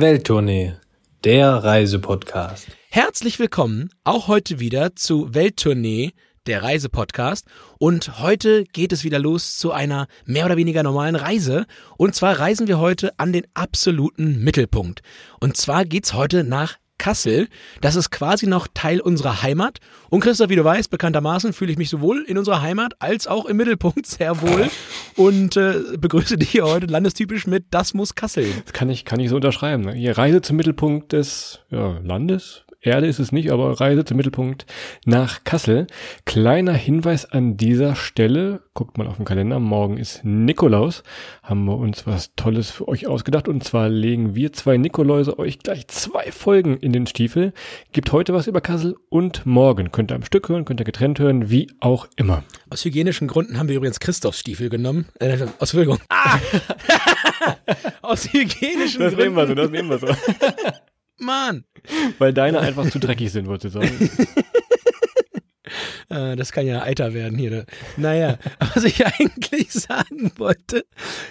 Welttournee, 0.00 0.74
der 1.24 1.48
Reisepodcast. 1.50 2.68
Herzlich 2.88 3.40
willkommen 3.40 3.90
auch 4.04 4.28
heute 4.28 4.60
wieder 4.60 4.94
zu 4.94 5.34
Welttournee, 5.34 6.12
der 6.46 6.62
Reisepodcast. 6.62 7.48
Und 7.80 8.20
heute 8.20 8.62
geht 8.62 8.92
es 8.92 9.02
wieder 9.02 9.18
los 9.18 9.56
zu 9.56 9.72
einer 9.72 10.06
mehr 10.24 10.46
oder 10.46 10.56
weniger 10.56 10.84
normalen 10.84 11.16
Reise. 11.16 11.66
Und 11.96 12.14
zwar 12.14 12.38
reisen 12.38 12.68
wir 12.68 12.78
heute 12.78 13.18
an 13.18 13.32
den 13.32 13.48
absoluten 13.54 14.44
Mittelpunkt. 14.44 15.02
Und 15.40 15.56
zwar 15.56 15.84
geht's 15.84 16.14
heute 16.14 16.44
nach 16.44 16.76
Kassel. 16.98 17.48
Das 17.80 17.96
ist 17.96 18.10
quasi 18.10 18.46
noch 18.46 18.68
Teil 18.74 19.00
unserer 19.00 19.42
Heimat. 19.42 19.78
Und 20.10 20.20
Christoph, 20.20 20.50
wie 20.50 20.56
du 20.56 20.64
weißt, 20.64 20.90
bekanntermaßen 20.90 21.52
fühle 21.52 21.72
ich 21.72 21.78
mich 21.78 21.88
sowohl 21.88 22.24
in 22.26 22.38
unserer 22.38 22.60
Heimat 22.60 22.94
als 22.98 23.26
auch 23.26 23.46
im 23.46 23.56
Mittelpunkt 23.56 24.06
sehr 24.06 24.40
wohl 24.42 24.68
und 25.16 25.56
äh, 25.56 25.74
begrüße 25.98 26.36
dich 26.36 26.50
hier 26.50 26.64
heute 26.64 26.86
landestypisch 26.86 27.46
mit 27.46 27.66
Das 27.70 27.94
muss 27.94 28.14
Kassel. 28.14 28.46
Das 28.64 28.72
kann 28.72 28.90
ich, 28.90 29.04
kann 29.04 29.20
ich 29.20 29.30
so 29.30 29.36
unterschreiben. 29.36 29.84
Ne? 29.84 29.92
Hier 29.92 30.18
Reise 30.18 30.42
zum 30.42 30.56
Mittelpunkt 30.56 31.12
des 31.12 31.60
ja, 31.70 31.98
Landes, 32.02 32.64
Erde 32.88 33.06
ist 33.06 33.18
es 33.18 33.32
nicht, 33.32 33.50
aber 33.52 33.80
Reise 33.80 34.04
zum 34.04 34.16
Mittelpunkt 34.16 34.66
nach 35.04 35.44
Kassel. 35.44 35.86
Kleiner 36.24 36.72
Hinweis 36.72 37.24
an 37.24 37.56
dieser 37.56 37.94
Stelle, 37.94 38.62
guckt 38.74 38.98
mal 38.98 39.06
auf 39.06 39.16
den 39.16 39.24
Kalender, 39.24 39.60
morgen 39.60 39.96
ist 39.98 40.24
Nikolaus, 40.24 41.02
haben 41.42 41.64
wir 41.66 41.76
uns 41.76 42.06
was 42.06 42.34
Tolles 42.34 42.70
für 42.70 42.88
euch 42.88 43.06
ausgedacht 43.06 43.46
und 43.48 43.62
zwar 43.62 43.88
legen 43.88 44.34
wir 44.34 44.52
zwei 44.52 44.76
Nikoläuse 44.76 45.38
euch 45.38 45.58
gleich 45.58 45.86
zwei 45.88 46.32
Folgen 46.32 46.76
in 46.78 46.92
den 46.92 47.06
Stiefel. 47.06 47.52
Gibt 47.92 48.10
heute 48.12 48.32
was 48.34 48.46
über 48.46 48.60
Kassel 48.60 48.96
und 49.10 49.44
morgen. 49.46 49.92
Könnt 49.92 50.10
ihr 50.10 50.14
am 50.14 50.24
Stück 50.24 50.48
hören, 50.48 50.64
könnt 50.64 50.80
ihr 50.80 50.84
getrennt 50.84 51.18
hören, 51.18 51.50
wie 51.50 51.70
auch 51.80 52.08
immer. 52.16 52.42
Aus 52.70 52.84
hygienischen 52.84 53.28
Gründen 53.28 53.58
haben 53.58 53.68
wir 53.68 53.76
übrigens 53.76 54.00
Christophs 54.00 54.40
Stiefel 54.40 54.68
genommen. 54.70 55.06
Äh, 55.20 55.34
aus 55.58 55.74
Entschuldigung. 55.74 55.98
Ah! 56.08 56.38
Aus 58.02 58.32
hygienischen 58.32 59.00
Das 59.02 59.14
Gründen. 59.14 59.34
nehmen 59.34 59.36
wir 59.36 59.46
so, 59.46 59.54
das 59.54 59.70
nehmen 59.70 59.90
wir 59.90 59.98
so. 59.98 60.06
Mann. 61.18 61.64
Weil 62.18 62.32
deine 62.32 62.60
einfach 62.60 62.88
zu 62.90 62.98
dreckig 62.98 63.32
sind, 63.32 63.46
wollte 63.46 63.68
ich 63.68 63.72
sagen. 63.72 64.10
Äh, 66.08 66.36
das 66.36 66.52
kann 66.52 66.66
ja 66.66 66.80
Alter 66.80 67.14
werden 67.14 67.38
hier. 67.38 67.64
Naja, 67.96 68.38
was 68.74 68.84
ich 68.84 69.04
eigentlich 69.04 69.72
sagen 69.72 70.32
wollte, 70.36 70.84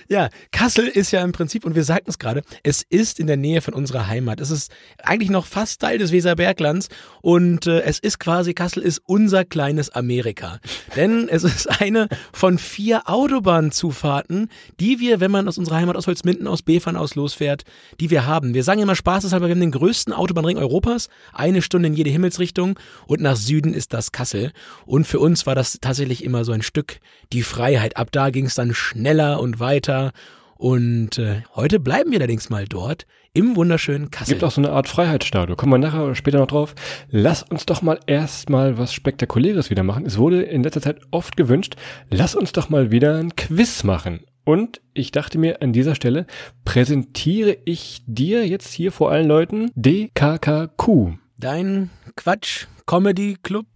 ja, 0.08 0.30
Kassel 0.52 0.88
ist 0.88 1.11
ja 1.11 1.23
im 1.23 1.31
Prinzip, 1.31 1.66
und 1.66 1.75
wir 1.75 1.83
sagten 1.83 2.09
es 2.09 2.20
gerade, 2.20 2.44
es 2.64 2.83
ist 2.88 3.20
in 3.20 3.28
der 3.28 3.38
Nähe 3.38 3.61
von 3.61 3.73
unserer 3.73 4.08
Heimat. 4.08 4.39
Es 4.39 4.52
ist 4.52 4.72
eigentlich 5.03 5.30
noch 5.30 5.45
fast 5.45 5.81
Teil 5.81 5.98
des 5.98 6.11
Weserberglands 6.11 6.89
und 7.22 7.67
äh, 7.67 7.81
es 7.81 8.00
ist 8.00 8.20
quasi, 8.20 8.53
Kassel 8.53 8.83
ist 8.83 9.02
unser 9.05 9.45
kleines 9.45 9.89
Amerika. 9.89 10.59
Denn 10.95 11.28
es 11.30 11.44
ist 11.44 11.81
eine 11.81 12.08
von 12.31 12.58
vier 12.58 13.09
Autobahnzufahrten, 13.09 14.50
die 14.80 15.00
wir, 15.00 15.20
wenn 15.20 15.31
man 15.31 15.48
aus 15.48 15.58
unserer 15.58 15.78
Heimat 15.78 15.95
aus 15.95 16.08
Holzminden, 16.08 16.48
aus 16.48 16.61
Befern 16.61 16.95
aus 16.95 17.16
losfährt, 17.16 17.64
die 18.00 18.09
wir 18.09 18.25
haben. 18.25 18.53
Wir 18.53 18.64
sagen 18.64 18.81
immer 18.81 18.95
spaßeshalber, 18.95 19.48
wir 19.48 19.55
haben 19.55 19.61
den 19.61 19.72
größten 19.72 20.14
Autobahnring 20.14 20.58
Europas, 20.58 21.09
eine 21.33 21.61
Stunde 21.61 21.88
in 21.88 21.94
jede 21.94 22.09
Himmelsrichtung 22.09 22.80
und 23.08 23.22
nach 23.22 23.36
Süden 23.36 23.73
ist 23.73 23.94
das 23.94 24.11
Kassel. 24.11 24.52
Und 24.85 25.05
für 25.07 25.19
uns 25.19 25.45
war 25.45 25.55
das 25.55 25.79
tatsächlich 25.81 26.23
immer 26.23 26.45
so 26.45 26.51
ein 26.51 26.61
Stück 26.61 26.99
die 27.33 27.43
Freiheit. 27.43 27.97
Ab 27.97 28.09
da 28.11 28.29
ging 28.29 28.45
es 28.45 28.55
dann 28.55 28.73
schneller 28.73 29.39
und 29.39 29.59
weiter. 29.59 30.11
Und 30.57 31.19
äh, 31.19 31.43
heute 31.55 31.79
bleiben 31.79 32.11
wir 32.11 32.19
allerdings 32.19 32.49
mal 32.49 32.65
dort 32.65 33.05
im 33.33 33.55
wunderschönen 33.55 34.09
Kassel. 34.09 34.33
Gibt 34.33 34.43
auch 34.43 34.51
so 34.51 34.61
eine 34.61 34.71
Art 34.71 34.87
Freiheitsstatue. 34.87 35.55
Kommen 35.55 35.71
wir 35.71 35.77
nachher 35.77 36.03
oder 36.03 36.15
später 36.15 36.39
noch 36.39 36.47
drauf. 36.47 36.73
Lass 37.09 37.43
uns 37.43 37.67
doch 37.67 37.83
mal 37.83 37.99
erstmal 38.07 38.79
was 38.79 38.93
Spektakuläres 38.93 39.69
wieder 39.69 39.83
machen. 39.83 40.05
Es 40.07 40.17
wurde 40.17 40.41
in 40.41 40.63
letzter 40.63 40.81
Zeit 40.81 41.02
oft 41.11 41.37
gewünscht, 41.37 41.75
lass 42.09 42.33
uns 42.33 42.52
doch 42.52 42.69
mal 42.69 42.89
wieder 42.89 43.17
ein 43.17 43.35
Quiz 43.35 43.83
machen. 43.83 44.21
Und 44.43 44.81
ich 44.93 45.11
dachte 45.11 45.37
mir, 45.37 45.61
an 45.61 45.73
dieser 45.73 45.93
Stelle 45.93 46.25
präsentiere 46.65 47.57
ich 47.65 48.02
dir 48.07 48.47
jetzt 48.47 48.73
hier 48.73 48.91
vor 48.91 49.11
allen 49.11 49.27
Leuten 49.27 49.69
DKKQ. 49.75 51.17
Dein 51.37 51.91
Quatsch 52.15 52.65
Comedy 52.87 53.37
Club 53.43 53.67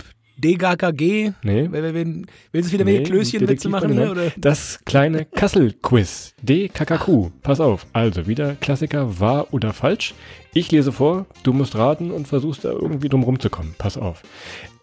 DGKG. 0.41 1.31
Nee. 1.43 1.67
Wen- 1.71 2.25
Willst 2.51 2.69
du 2.69 2.73
wieder 2.73 2.85
Nee, 2.85 2.97
welche 2.99 3.11
Klößchenwitze 3.11 3.69
machen 3.69 3.93
hier? 3.93 4.11
Oder? 4.11 4.31
Das 4.37 4.79
kleine 4.85 5.25
Kassel-Quiz. 5.25 6.33
DKKQ. 6.41 7.29
Pass 7.43 7.59
auf. 7.59 7.85
Also 7.93 8.27
wieder 8.27 8.55
Klassiker, 8.55 9.19
wahr 9.19 9.47
oder 9.51 9.73
falsch. 9.73 10.13
Ich 10.53 10.71
lese 10.71 10.91
vor, 10.91 11.25
du 11.43 11.53
musst 11.53 11.75
raten 11.75 12.11
und 12.11 12.27
versuchst 12.27 12.65
da 12.65 12.71
irgendwie 12.71 13.07
drum 13.09 13.23
rumzukommen. 13.23 13.75
Pass 13.77 13.97
auf. 13.97 14.23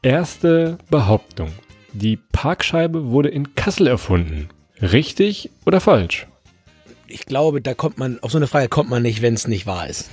Erste 0.02 0.78
Behauptung. 0.90 1.50
Die 1.92 2.16
Parkscheibe 2.32 3.06
wurde 3.10 3.28
in 3.28 3.54
Kassel 3.54 3.86
erfunden. 3.86 4.48
Richtig 4.80 5.50
oder 5.66 5.80
falsch? 5.80 6.26
Ich 7.06 7.24
glaube, 7.26 7.60
da 7.60 7.74
kommt 7.74 7.98
man, 7.98 8.18
auf 8.22 8.30
so 8.30 8.38
eine 8.38 8.46
Frage 8.46 8.68
kommt 8.68 8.90
man 8.90 9.02
nicht, 9.02 9.22
wenn 9.22 9.34
es 9.34 9.48
nicht 9.48 9.66
wahr 9.66 9.88
ist. 9.88 10.10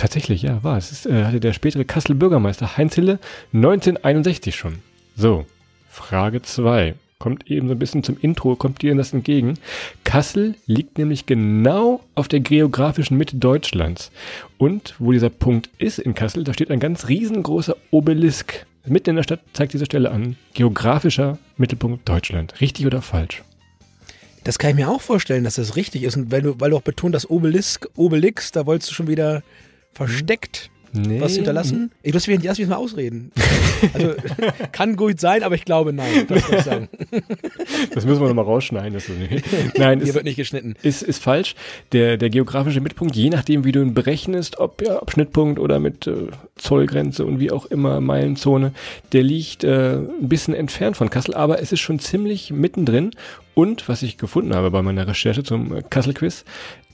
Tatsächlich, 0.00 0.40
ja, 0.40 0.64
war 0.64 0.78
es. 0.78 0.92
Es 0.92 1.04
äh, 1.04 1.24
hatte 1.26 1.40
der 1.40 1.52
spätere 1.52 1.84
Kassel-Bürgermeister 1.84 2.78
Heinz 2.78 2.94
Hille 2.94 3.18
1961 3.52 4.56
schon. 4.56 4.78
So, 5.14 5.44
Frage 5.90 6.40
2. 6.40 6.94
Kommt 7.18 7.50
eben 7.50 7.68
so 7.68 7.74
ein 7.74 7.78
bisschen 7.78 8.02
zum 8.02 8.16
Intro, 8.18 8.56
kommt 8.56 8.80
dir 8.80 8.94
das 8.94 9.12
entgegen. 9.12 9.58
Kassel 10.02 10.54
liegt 10.64 10.96
nämlich 10.96 11.26
genau 11.26 12.00
auf 12.14 12.28
der 12.28 12.40
geografischen 12.40 13.18
Mitte 13.18 13.36
Deutschlands. 13.36 14.10
Und 14.56 14.94
wo 14.98 15.12
dieser 15.12 15.28
Punkt 15.28 15.68
ist 15.76 15.98
in 15.98 16.14
Kassel, 16.14 16.44
da 16.44 16.54
steht 16.54 16.70
ein 16.70 16.80
ganz 16.80 17.08
riesengroßer 17.08 17.76
Obelisk. 17.90 18.64
Mitten 18.86 19.10
in 19.10 19.16
der 19.16 19.22
Stadt 19.22 19.40
zeigt 19.52 19.74
diese 19.74 19.84
Stelle 19.84 20.10
an. 20.12 20.36
Geografischer 20.54 21.36
Mittelpunkt 21.58 22.08
Deutschland. 22.08 22.58
Richtig 22.62 22.86
oder 22.86 23.02
falsch? 23.02 23.42
Das 24.44 24.58
kann 24.58 24.70
ich 24.70 24.76
mir 24.76 24.88
auch 24.88 25.02
vorstellen, 25.02 25.44
dass 25.44 25.56
das 25.56 25.76
richtig 25.76 26.04
ist. 26.04 26.16
Und 26.16 26.32
weil 26.32 26.40
du, 26.40 26.58
weil 26.58 26.70
du 26.70 26.78
auch 26.78 26.80
betont, 26.80 27.14
das 27.14 27.28
Obelisk, 27.28 27.86
Obelix, 27.96 28.50
da 28.50 28.64
wolltest 28.64 28.92
du 28.92 28.94
schon 28.94 29.08
wieder 29.08 29.42
versteckt 29.92 30.70
Nee. 30.92 31.20
was 31.20 31.36
hinterlassen. 31.36 31.92
Ich 32.02 32.12
muss 32.12 32.26
mich 32.26 32.44
erst 32.44 32.60
mal 32.66 32.76
ausreden. 32.76 33.32
Also 33.94 34.12
kann 34.72 34.94
gut 34.96 35.20
sein, 35.20 35.42
aber 35.42 35.54
ich 35.54 35.64
glaube 35.64 35.94
nein. 35.94 36.26
Das. 36.28 36.42
Das 37.94 38.04
müssen 38.04 38.20
wir 38.20 38.28
nochmal 38.28 38.44
rausschneiden. 38.44 38.92
Das. 38.92 39.04
Nein, 39.78 40.00
Hier 40.00 40.08
ist, 40.08 40.14
wird 40.14 40.24
nicht 40.24 40.36
geschnitten. 40.36 40.74
ist, 40.82 41.02
ist 41.02 41.22
falsch. 41.22 41.54
Der, 41.92 42.18
der 42.18 42.28
geografische 42.28 42.82
Mittelpunkt, 42.82 43.16
je 43.16 43.30
nachdem, 43.30 43.64
wie 43.64 43.72
du 43.72 43.80
ihn 43.80 43.94
berechnest, 43.94 44.58
ob 44.58 44.82
ja, 44.82 45.00
ob 45.00 45.10
Schnittpunkt 45.12 45.58
oder 45.58 45.78
mit 45.78 46.06
äh, 46.06 46.26
Zollgrenze 46.56 47.24
und 47.24 47.40
wie 47.40 47.50
auch 47.50 47.64
immer 47.66 48.02
Meilenzone, 48.02 48.72
der 49.12 49.22
liegt 49.22 49.64
äh, 49.64 49.94
ein 49.94 50.28
bisschen 50.28 50.52
entfernt 50.52 50.98
von 50.98 51.08
Kassel, 51.08 51.32
aber 51.32 51.62
es 51.62 51.72
ist 51.72 51.80
schon 51.80 52.00
ziemlich 52.00 52.50
mittendrin. 52.52 53.12
Und 53.54 53.88
was 53.88 54.02
ich 54.02 54.18
gefunden 54.18 54.54
habe 54.54 54.70
bei 54.70 54.82
meiner 54.82 55.06
Recherche 55.08 55.42
zum 55.42 55.74
äh, 55.74 55.82
Kassel-Quiz, 55.88 56.44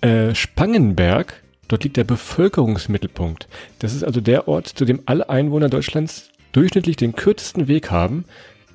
äh, 0.02 0.36
Spangenberg, 0.36 1.42
dort 1.68 1.84
liegt 1.84 1.96
der 1.96 2.04
Bevölkerungsmittelpunkt. 2.04 3.48
Das 3.78 3.94
ist 3.94 4.04
also 4.04 4.20
der 4.20 4.48
Ort, 4.48 4.68
zu 4.68 4.84
dem 4.84 5.00
alle 5.06 5.28
Einwohner 5.28 5.68
Deutschlands 5.68 6.30
durchschnittlich 6.52 6.96
den 6.96 7.14
kürzesten 7.14 7.68
Weg 7.68 7.90
haben. 7.90 8.24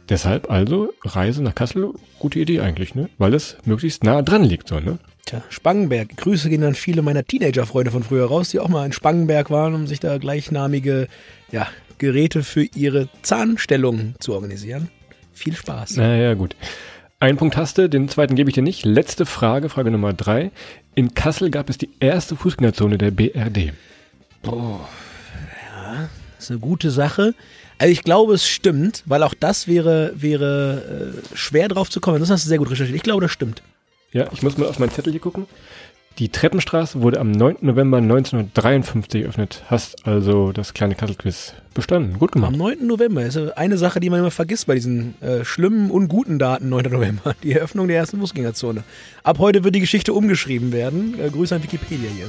Deshalb 0.10 0.52
also 0.52 0.94
Reise 1.04 1.42
nach 1.42 1.56
Kassel, 1.56 1.94
gute 2.20 2.40
Idee 2.40 2.60
eigentlich, 2.60 2.96
ne? 2.96 3.10
Weil 3.18 3.34
es 3.34 3.58
möglichst 3.66 4.04
nah 4.04 4.22
dran 4.22 4.44
liegt, 4.44 4.68
so, 4.68 4.80
ne? 4.80 5.00
Tja, 5.26 5.42
Spangenberg. 5.50 6.18
Grüße 6.18 6.50
gehen 6.50 6.64
an 6.64 6.76
viele 6.76 7.02
meiner 7.02 7.24
Teenager-Freunde 7.24 7.92
von 7.92 8.04
früher 8.04 8.26
raus, 8.26 8.50
die 8.50 8.60
auch 8.60 8.68
mal 8.68 8.86
in 8.86 8.92
Spangenberg 8.92 9.50
waren, 9.50 9.74
um 9.74 9.88
sich 9.88 10.00
da 10.00 10.18
gleichnamige 10.18 11.08
ja, 11.52 11.68
Geräte 11.98 12.44
für 12.44 12.64
ihre 12.64 13.08
Zahnstellung 13.22 14.16
zu 14.20 14.34
organisieren. 14.34 14.90
Viel 15.32 15.56
Spaß. 15.56 15.98
Naja, 15.98 16.34
gut. 16.34 16.56
Einen 17.22 17.38
Punkt 17.38 17.56
hast 17.56 17.78
du, 17.78 17.88
den 17.88 18.10
zweiten 18.10 18.34
gebe 18.34 18.50
ich 18.50 18.56
dir 18.56 18.64
nicht. 18.64 18.84
Letzte 18.84 19.28
Frage, 19.28 19.70
Frage 19.70 19.92
Nummer 19.92 20.12
drei. 20.12 20.50
In 20.96 21.14
Kassel 21.14 21.52
gab 21.52 21.70
es 21.70 21.78
die 21.78 21.92
erste 22.00 22.36
Fußgängerzone 22.36 22.98
der 22.98 23.12
BRD. 23.12 23.74
Das 24.42 26.10
ist 26.40 26.50
eine 26.50 26.60
gute 26.60 26.90
Sache. 26.90 27.36
Also 27.78 27.92
ich 27.92 28.02
glaube, 28.02 28.34
es 28.34 28.48
stimmt, 28.48 29.04
weil 29.06 29.22
auch 29.22 29.36
das 29.40 29.68
wäre, 29.68 30.14
wäre 30.16 31.14
äh, 31.32 31.38
schwer 31.38 31.68
drauf 31.68 31.92
zu 31.92 32.02
kommen. 32.02 32.20
Das 32.20 32.32
hast 32.32 32.46
du 32.46 32.50
sehr 32.50 32.58
gut 32.58 32.72
recherchiert. 32.72 32.96
Ich 32.96 33.04
glaube, 33.04 33.22
das 33.22 33.32
stimmt. 33.32 33.62
Ja, 34.12 34.28
ich 34.34 34.42
muss 34.42 34.58
mal 34.58 34.68
auf 34.68 34.80
meinen 34.80 34.90
Zettel 34.90 35.12
hier 35.12 35.22
gucken. 35.22 35.46
Die 36.20 36.30
Treppenstraße 36.30 37.02
wurde 37.02 37.20
am 37.20 37.32
9. 37.32 37.58
November 37.62 37.98
1953 37.98 39.24
eröffnet. 39.24 39.64
Hast 39.68 40.06
also 40.06 40.52
das 40.52 40.74
kleine 40.74 40.96
Kassel-Quiz 40.96 41.54
bestanden. 41.74 42.20
Gut 42.20 42.36
Am 42.36 42.42
gemacht. 42.42 42.58
9. 42.58 42.86
November 42.86 43.24
ist 43.24 43.38
eine 43.38 43.78
Sache, 43.78 44.00
die 44.00 44.10
man 44.10 44.20
immer 44.20 44.32
vergisst 44.32 44.68
bei 44.68 44.76
diesen 44.76 45.20
äh, 45.22 45.46
schlimmen 45.46 45.90
und 45.90 46.10
guten 46.10 46.38
Daten 46.38 46.70
9. 46.70 46.92
November. 46.92 47.34
Die 47.44 47.54
Eröffnung 47.54 47.88
der 47.88 47.98
ersten 47.98 48.20
Fußgängerzone. 48.20 48.84
Ab 49.24 49.40
heute 49.40 49.64
wird 49.64 49.76
die 49.76 49.80
Geschichte 49.80 50.14
umgeschrieben 50.14 50.72
werden. 50.72 51.16
Äh, 51.20 51.30
Grüße 51.30 51.56
an 51.56 51.64
Wikipedia 51.64 52.10
hier. 52.10 52.28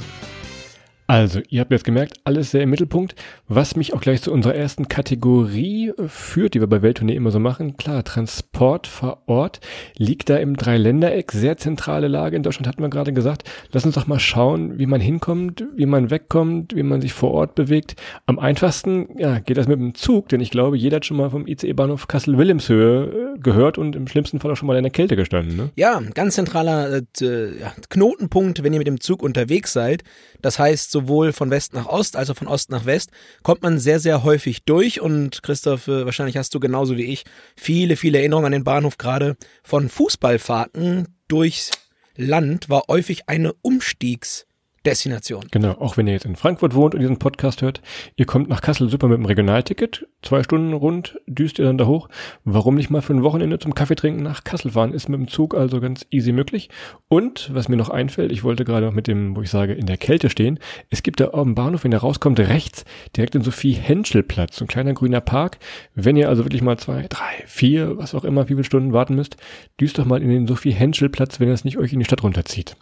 Also, 1.13 1.41
ihr 1.47 1.61
habt 1.61 1.71
jetzt 1.71 1.83
gemerkt, 1.83 2.15
alles 2.23 2.49
sehr 2.49 2.63
im 2.63 2.71
Mittelpunkt, 2.71 3.13
was 3.47 3.75
mich 3.75 3.93
auch 3.93 4.01
gleich 4.01 4.23
zu 4.23 4.31
unserer 4.31 4.55
ersten 4.55 4.87
Kategorie 4.87 5.89
äh, 5.89 6.07
führt, 6.07 6.55
die 6.55 6.59
wir 6.59 6.65
bei 6.65 6.81
Welttournee 6.81 7.13
immer 7.13 7.29
so 7.29 7.37
machen. 7.37 7.77
Klar, 7.77 8.03
Transport 8.03 8.87
vor 8.87 9.21
Ort 9.27 9.59
liegt 9.95 10.31
da 10.31 10.37
im 10.37 10.57
Dreiländereck, 10.57 11.31
sehr 11.31 11.57
zentrale 11.57 12.07
Lage 12.07 12.35
in 12.35 12.41
Deutschland, 12.41 12.67
hatten 12.67 12.81
wir 12.81 12.89
gerade 12.89 13.13
gesagt. 13.13 13.47
Lass 13.71 13.85
uns 13.85 13.93
doch 13.93 14.07
mal 14.07 14.17
schauen, 14.17 14.79
wie 14.79 14.87
man 14.87 15.01
hinkommt, 15.01 15.63
wie 15.75 15.85
man 15.85 16.09
wegkommt, 16.09 16.75
wie 16.75 16.81
man 16.81 16.99
sich 16.99 17.13
vor 17.13 17.29
Ort 17.29 17.53
bewegt. 17.53 17.95
Am 18.25 18.39
einfachsten 18.39 19.09
ja, 19.19 19.37
geht 19.37 19.57
das 19.57 19.67
mit 19.67 19.79
dem 19.79 19.93
Zug, 19.93 20.29
denn 20.29 20.41
ich 20.41 20.49
glaube, 20.49 20.77
jeder 20.77 20.95
hat 20.95 21.05
schon 21.05 21.17
mal 21.17 21.29
vom 21.29 21.45
ICE-Bahnhof 21.45 22.07
Kassel-Wilhelmshöhe 22.07 23.35
äh, 23.35 23.39
gehört 23.39 23.77
und 23.77 23.95
im 23.95 24.07
schlimmsten 24.07 24.39
Fall 24.39 24.49
auch 24.49 24.57
schon 24.57 24.65
mal 24.65 24.77
in 24.77 24.83
der 24.83 24.91
Kälte 24.91 25.15
gestanden. 25.15 25.57
Ne? 25.57 25.69
Ja, 25.75 26.01
ganz 26.15 26.33
zentraler 26.33 27.03
äh, 27.21 27.59
ja, 27.59 27.71
Knotenpunkt, 27.91 28.63
wenn 28.63 28.73
ihr 28.73 28.79
mit 28.79 28.87
dem 28.87 28.99
Zug 28.99 29.21
unterwegs 29.21 29.73
seid. 29.73 30.03
Das 30.41 30.57
heißt, 30.57 31.02
sowohl 31.03 31.33
von 31.33 31.49
West 31.49 31.73
nach 31.73 31.85
Ost 31.85 32.15
als 32.15 32.29
auch 32.29 32.35
von 32.35 32.47
Ost 32.47 32.69
nach 32.69 32.85
West, 32.85 33.11
kommt 33.43 33.61
man 33.61 33.79
sehr, 33.79 33.99
sehr 33.99 34.23
häufig 34.23 34.63
durch. 34.63 35.01
Und 35.01 35.43
Christoph, 35.43 35.87
äh, 35.87 36.05
wahrscheinlich 36.05 36.37
hast 36.37 36.53
du 36.53 36.59
genauso 36.59 36.97
wie 36.97 37.05
ich 37.05 37.23
viele, 37.55 37.95
viele 37.95 38.19
Erinnerungen 38.19 38.47
an 38.47 38.51
den 38.53 38.63
Bahnhof, 38.63 38.97
gerade 38.97 39.35
von 39.63 39.89
Fußballfahrten 39.89 41.07
durchs 41.27 41.71
Land 42.15 42.69
war 42.69 42.83
häufig 42.87 43.27
eine 43.27 43.53
Umstiegs- 43.53 44.45
Destination. 44.85 45.45
Genau, 45.51 45.71
auch 45.73 45.95
wenn 45.95 46.07
ihr 46.07 46.13
jetzt 46.13 46.25
in 46.25 46.35
Frankfurt 46.35 46.75
wohnt 46.75 46.93
und 46.93 46.99
diesen 46.99 47.17
Podcast 47.17 47.61
hört, 47.61 47.81
ihr 48.17 48.25
kommt 48.25 48.49
nach 48.49 48.61
Kassel 48.61 48.89
super 48.89 49.07
mit 49.07 49.17
dem 49.17 49.25
Regionalticket, 49.25 50.07
zwei 50.21 50.43
Stunden 50.43 50.73
rund, 50.73 51.19
düst 51.25 51.57
ihr 51.57 51.65
dann 51.65 51.77
da 51.77 51.85
hoch. 51.85 52.09
Warum 52.43 52.75
nicht 52.75 52.89
mal 52.89 53.01
für 53.01 53.13
ein 53.13 53.23
Wochenende 53.23 53.59
zum 53.59 53.75
Kaffee 53.75 53.95
trinken 53.95 54.23
nach 54.23 54.43
Kassel 54.43 54.71
fahren? 54.71 54.93
Ist 54.93 55.07
mit 55.07 55.19
dem 55.19 55.27
Zug 55.29 55.55
also 55.55 55.79
ganz 55.79 56.05
easy 56.11 56.33
möglich. 56.33 56.69
Und 57.07 57.49
was 57.53 57.69
mir 57.69 57.77
noch 57.77 57.89
einfällt, 57.89 58.31
ich 58.31 58.43
wollte 58.43 58.65
gerade 58.65 58.91
mit 58.91 59.07
dem, 59.07 59.37
wo 59.37 59.41
ich 59.41 59.49
sage, 59.49 59.73
in 59.73 59.85
der 59.85 59.97
Kälte 59.97 60.29
stehen. 60.29 60.59
Es 60.89 61.01
gibt 61.01 61.21
da 61.21 61.29
am 61.31 61.55
Bahnhof, 61.55 61.85
wenn 61.85 61.93
ihr 61.93 61.99
rauskommt, 61.99 62.39
rechts 62.39 62.83
direkt 63.15 63.35
in 63.35 63.41
Sophie 63.41 63.73
Henschelplatz, 63.73 64.57
so 64.57 64.65
ein 64.65 64.67
kleiner 64.67 64.93
grüner 64.93 65.21
Park. 65.21 65.59
Wenn 65.95 66.17
ihr 66.17 66.27
also 66.27 66.43
wirklich 66.43 66.61
mal 66.61 66.77
zwei, 66.77 67.07
drei, 67.07 67.43
vier, 67.45 67.97
was 67.97 68.13
auch 68.13 68.25
immer, 68.25 68.49
wie 68.49 68.53
viele 68.53 68.65
Stunden 68.65 68.91
warten 68.91 69.15
müsst, 69.15 69.37
düst 69.79 69.97
doch 69.97 70.05
mal 70.05 70.21
in 70.21 70.29
den 70.29 70.47
Sophie 70.47 70.71
Henschelplatz, 70.71 71.39
wenn 71.39 71.49
es 71.49 71.63
nicht 71.63 71.77
euch 71.77 71.93
in 71.93 71.99
die 71.99 72.05
Stadt 72.05 72.23
runterzieht. 72.23 72.75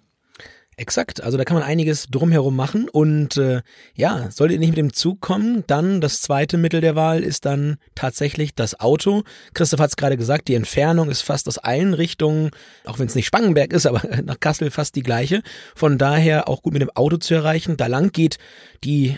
Exakt, 0.81 1.22
also 1.22 1.38
da 1.38 1.44
kann 1.45 1.54
man 1.54 1.63
einiges 1.63 2.07
drumherum 2.07 2.56
machen 2.56 2.89
und 2.89 3.38
äh, 3.38 3.62
ja, 3.94 4.31
solltet 4.31 4.56
ihr 4.56 4.60
nicht 4.60 4.69
mit 4.69 4.80
dem 4.80 4.94
Zug 4.94 5.22
kommen, 5.22 5.63
dann 5.68 6.01
das 6.01 6.22
zweite 6.22 6.57
Mittel 6.57 6.81
der 6.81 6.95
Wahl 6.95 7.22
ist 7.22 7.45
dann 7.45 7.78
tatsächlich 7.94 8.56
das 8.56 8.80
Auto. 8.80 9.22
Christoph 9.54 9.80
hat 9.80 9.92
es 9.92 9.95
gerade 9.95 10.18
gesagt, 10.18 10.48
die 10.48 10.56
Entfernung 10.56 11.12
ist 11.12 11.22
fast 11.22 11.48
aus 11.48 11.60
allen 11.60 11.94
Richtungen, 11.94 12.50
auch 12.83 12.98
wenn 12.98 13.06
es 13.06 13.13
nicht 13.13 13.28
Spangenberg 13.28 13.74
ist, 13.74 13.86
aber 13.86 14.01
nach 14.24 14.39
Kassel 14.39 14.72
fast 14.72 14.95
die 14.95 15.04
gleiche. 15.04 15.44
Von 15.75 16.00
daher 16.00 16.50
auch 16.50 16.63
gut 16.63 16.74
mit 16.74 16.81
dem 16.81 16.89
Auto 16.95 17.18
zu 17.18 17.36
erreichen. 17.36 17.78
Da 17.78 17.86
lang 17.86 18.12
geht 18.12 18.39
die 18.83 19.10
äh, 19.10 19.18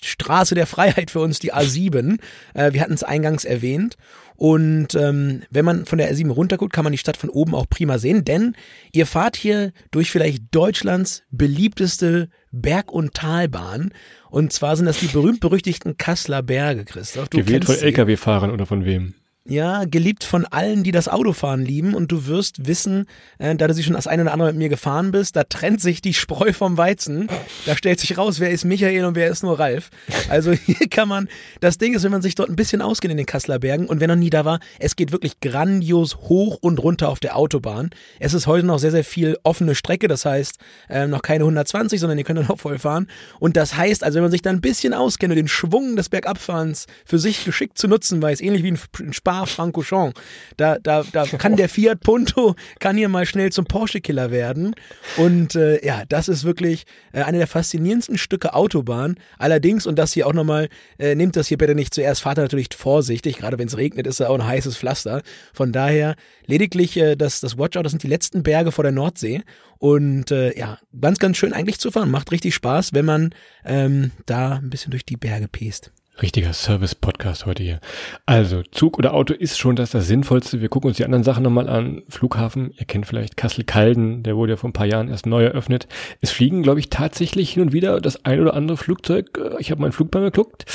Straße 0.00 0.54
der 0.54 0.66
Freiheit 0.66 1.10
für 1.10 1.20
uns, 1.20 1.38
die 1.38 1.52
A7. 1.52 2.18
Äh, 2.54 2.72
wir 2.72 2.80
hatten 2.80 2.94
es 2.94 3.02
eingangs 3.04 3.44
erwähnt. 3.44 3.98
Und 4.36 4.94
ähm, 4.94 5.42
wenn 5.50 5.64
man 5.64 5.86
von 5.86 5.98
der 5.98 6.12
R7 6.12 6.30
runterguckt, 6.30 6.72
kann 6.72 6.84
man 6.84 6.92
die 6.92 6.98
Stadt 6.98 7.16
von 7.16 7.30
oben 7.30 7.54
auch 7.54 7.68
prima 7.68 7.98
sehen, 7.98 8.24
denn 8.24 8.56
ihr 8.92 9.06
fahrt 9.06 9.36
hier 9.36 9.72
durch 9.90 10.10
vielleicht 10.10 10.54
Deutschlands 10.54 11.22
beliebteste 11.30 12.28
Berg- 12.50 12.92
und 12.92 13.14
Talbahn. 13.14 13.92
Und 14.30 14.52
zwar 14.52 14.76
sind 14.76 14.86
das 14.86 14.98
die 14.98 15.06
berühmt-berüchtigten 15.06 15.96
Kasseler 15.96 16.42
Berge, 16.42 16.84
Christoph. 16.84 17.28
Du 17.28 17.38
Gewählt 17.38 17.64
von 17.64 17.76
Lkw-Fahrern 17.76 18.50
oder 18.50 18.66
von 18.66 18.84
wem? 18.84 19.14
Ja, 19.46 19.84
geliebt 19.84 20.24
von 20.24 20.46
allen, 20.46 20.84
die 20.84 20.90
das 20.90 21.06
Autofahren 21.06 21.62
lieben 21.62 21.94
und 21.94 22.10
du 22.10 22.26
wirst 22.26 22.66
wissen, 22.66 23.04
äh, 23.38 23.54
da 23.54 23.66
du 23.66 23.74
sie 23.74 23.82
schon 23.82 23.92
das 23.92 24.06
eine 24.06 24.22
oder 24.22 24.32
andere 24.32 24.48
mit 24.48 24.56
mir 24.56 24.68
gefahren 24.70 25.10
bist, 25.10 25.36
da 25.36 25.44
trennt 25.44 25.82
sich 25.82 26.00
die 26.00 26.14
Spreu 26.14 26.54
vom 26.54 26.78
Weizen. 26.78 27.28
Da 27.66 27.76
stellt 27.76 28.00
sich 28.00 28.16
raus, 28.16 28.40
wer 28.40 28.50
ist 28.50 28.64
Michael 28.64 29.04
und 29.04 29.16
wer 29.16 29.28
ist 29.28 29.42
nur 29.42 29.58
Ralf. 29.58 29.90
Also 30.30 30.52
hier 30.66 30.88
kann 30.88 31.08
man, 31.08 31.28
das 31.60 31.76
Ding 31.76 31.92
ist, 31.92 32.04
wenn 32.04 32.10
man 32.10 32.22
sich 32.22 32.34
dort 32.34 32.48
ein 32.48 32.56
bisschen 32.56 32.80
auskennt 32.80 33.10
in 33.10 33.18
den 33.18 33.26
Kasseler 33.26 33.58
Bergen 33.58 33.86
und 33.86 34.00
wer 34.00 34.08
noch 34.08 34.16
nie 34.16 34.30
da 34.30 34.46
war, 34.46 34.60
es 34.78 34.96
geht 34.96 35.12
wirklich 35.12 35.38
grandios 35.40 36.16
hoch 36.16 36.56
und 36.62 36.82
runter 36.82 37.10
auf 37.10 37.20
der 37.20 37.36
Autobahn. 37.36 37.90
Es 38.20 38.32
ist 38.32 38.46
heute 38.46 38.66
noch 38.66 38.78
sehr, 38.78 38.92
sehr 38.92 39.04
viel 39.04 39.36
offene 39.42 39.74
Strecke, 39.74 40.08
das 40.08 40.24
heißt 40.24 40.56
äh, 40.88 41.06
noch 41.06 41.20
keine 41.20 41.44
120, 41.44 42.00
sondern 42.00 42.16
ihr 42.16 42.24
könnt 42.24 42.38
dann 42.38 42.48
auch 42.48 42.60
voll 42.60 42.78
fahren. 42.78 43.08
Und 43.40 43.58
das 43.58 43.76
heißt, 43.76 44.04
also 44.04 44.16
wenn 44.16 44.22
man 44.22 44.32
sich 44.32 44.42
da 44.42 44.48
ein 44.48 44.62
bisschen 44.62 44.94
auskennt 44.94 45.32
und 45.32 45.36
den 45.36 45.48
Schwung 45.48 45.96
des 45.96 46.08
Bergabfahrens 46.08 46.86
für 47.04 47.18
sich 47.18 47.44
geschickt 47.44 47.76
zu 47.76 47.88
nutzen 47.88 48.22
weiß, 48.22 48.40
ähnlich 48.40 48.62
wie 48.62 48.72
ein 48.72 49.12
Spa 49.12 49.33
Spa-Francorchamps. 49.34 50.20
Da, 50.56 50.78
da, 50.78 51.04
da 51.12 51.26
kann 51.26 51.56
der 51.56 51.68
Fiat 51.68 52.00
Punto, 52.00 52.54
kann 52.78 52.96
hier 52.96 53.08
mal 53.08 53.26
schnell 53.26 53.50
zum 53.50 53.64
Porsche-Killer 53.64 54.30
werden. 54.30 54.74
Und 55.16 55.54
äh, 55.54 55.84
ja, 55.84 56.04
das 56.08 56.28
ist 56.28 56.44
wirklich 56.44 56.84
äh, 57.12 57.22
eine 57.22 57.38
der 57.38 57.46
faszinierendsten 57.46 58.18
Stücke 58.18 58.54
Autobahn. 58.54 59.16
Allerdings, 59.38 59.86
und 59.86 59.98
das 59.98 60.12
hier 60.12 60.26
auch 60.26 60.32
nochmal, 60.32 60.68
äh, 60.98 61.14
nehmt 61.14 61.36
das 61.36 61.48
hier 61.48 61.58
bitte 61.58 61.74
nicht 61.74 61.94
zuerst, 61.94 62.22
fahrt 62.22 62.38
natürlich 62.38 62.68
vorsichtig, 62.76 63.38
gerade 63.38 63.58
wenn 63.58 63.68
es 63.68 63.76
regnet, 63.76 64.06
ist 64.06 64.20
da 64.20 64.28
auch 64.28 64.34
ein 64.34 64.46
heißes 64.46 64.76
Pflaster. 64.76 65.22
Von 65.52 65.72
daher 65.72 66.14
lediglich 66.46 66.96
äh, 66.96 67.16
das, 67.16 67.40
das 67.40 67.58
Watchout, 67.58 67.82
das 67.82 67.92
sind 67.92 68.02
die 68.02 68.08
letzten 68.08 68.42
Berge 68.42 68.72
vor 68.72 68.84
der 68.84 68.92
Nordsee. 68.92 69.42
Und 69.78 70.30
äh, 70.30 70.56
ja, 70.56 70.78
ganz, 70.98 71.18
ganz 71.18 71.36
schön 71.36 71.52
eigentlich 71.52 71.78
zu 71.78 71.90
fahren. 71.90 72.10
Macht 72.10 72.32
richtig 72.32 72.54
Spaß, 72.54 72.94
wenn 72.94 73.04
man 73.04 73.34
ähm, 73.64 74.12
da 74.26 74.56
ein 74.56 74.70
bisschen 74.70 74.90
durch 74.90 75.04
die 75.04 75.16
Berge 75.16 75.48
pest. 75.48 75.92
Richtiger 76.22 76.52
Service-Podcast 76.52 77.44
heute 77.44 77.64
hier. 77.64 77.80
Also, 78.24 78.62
Zug 78.62 78.98
oder 78.98 79.14
Auto 79.14 79.34
ist 79.34 79.58
schon 79.58 79.74
das, 79.74 79.90
das 79.90 80.06
Sinnvollste. 80.06 80.60
Wir 80.60 80.68
gucken 80.68 80.88
uns 80.88 80.96
die 80.96 81.04
anderen 81.04 81.24
Sachen 81.24 81.42
nochmal 81.42 81.68
an. 81.68 82.02
Flughafen, 82.08 82.72
ihr 82.78 82.86
kennt 82.86 83.06
vielleicht 83.06 83.36
Kassel-Calden, 83.36 84.22
der 84.22 84.36
wurde 84.36 84.52
ja 84.52 84.56
vor 84.56 84.70
ein 84.70 84.74
paar 84.74 84.86
Jahren 84.86 85.08
erst 85.08 85.26
neu 85.26 85.44
eröffnet. 85.44 85.88
Es 86.20 86.30
fliegen, 86.30 86.62
glaube 86.62 86.78
ich, 86.78 86.88
tatsächlich 86.88 87.52
hin 87.52 87.62
und 87.62 87.72
wieder 87.72 88.00
das 88.00 88.24
ein 88.24 88.40
oder 88.40 88.54
andere 88.54 88.76
Flugzeug. 88.76 89.40
Ich 89.58 89.72
habe 89.72 89.80
meinen 89.80 89.92
Flugplan 89.92 90.22
geguckt. 90.22 90.66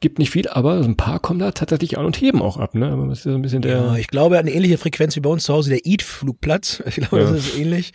Gibt 0.00 0.18
nicht 0.18 0.30
viel, 0.30 0.48
aber 0.48 0.76
ein 0.76 0.96
paar 0.96 1.18
kommen 1.20 1.40
da 1.40 1.50
tatsächlich 1.52 1.98
an 1.98 2.06
und 2.06 2.18
heben 2.18 2.40
auch 2.40 2.56
ab. 2.56 2.74
Ne? 2.74 2.88
Aber 2.88 3.08
das 3.08 3.18
ist 3.18 3.24
so 3.24 3.34
ein 3.34 3.42
bisschen 3.42 3.62
der 3.62 3.72
ja, 3.72 3.96
ich 3.96 4.08
glaube, 4.08 4.38
eine 4.38 4.50
ähnliche 4.50 4.78
Frequenz 4.78 5.14
wie 5.16 5.20
bei 5.20 5.28
uns 5.28 5.44
zu 5.44 5.52
Hause, 5.52 5.70
der 5.70 5.84
Eat-Flugplatz. 5.84 6.82
Ich 6.88 6.94
glaube, 6.96 7.20
ja. 7.20 7.30
das 7.30 7.46
ist 7.46 7.58
ähnlich. 7.58 7.92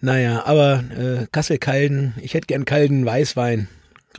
Naja, 0.00 0.44
aber 0.46 0.84
äh, 0.96 1.26
Kassel-Calden, 1.32 2.14
ich 2.22 2.34
hätte 2.34 2.46
gern 2.46 2.66
Calden 2.66 3.04
Weißwein. 3.04 3.68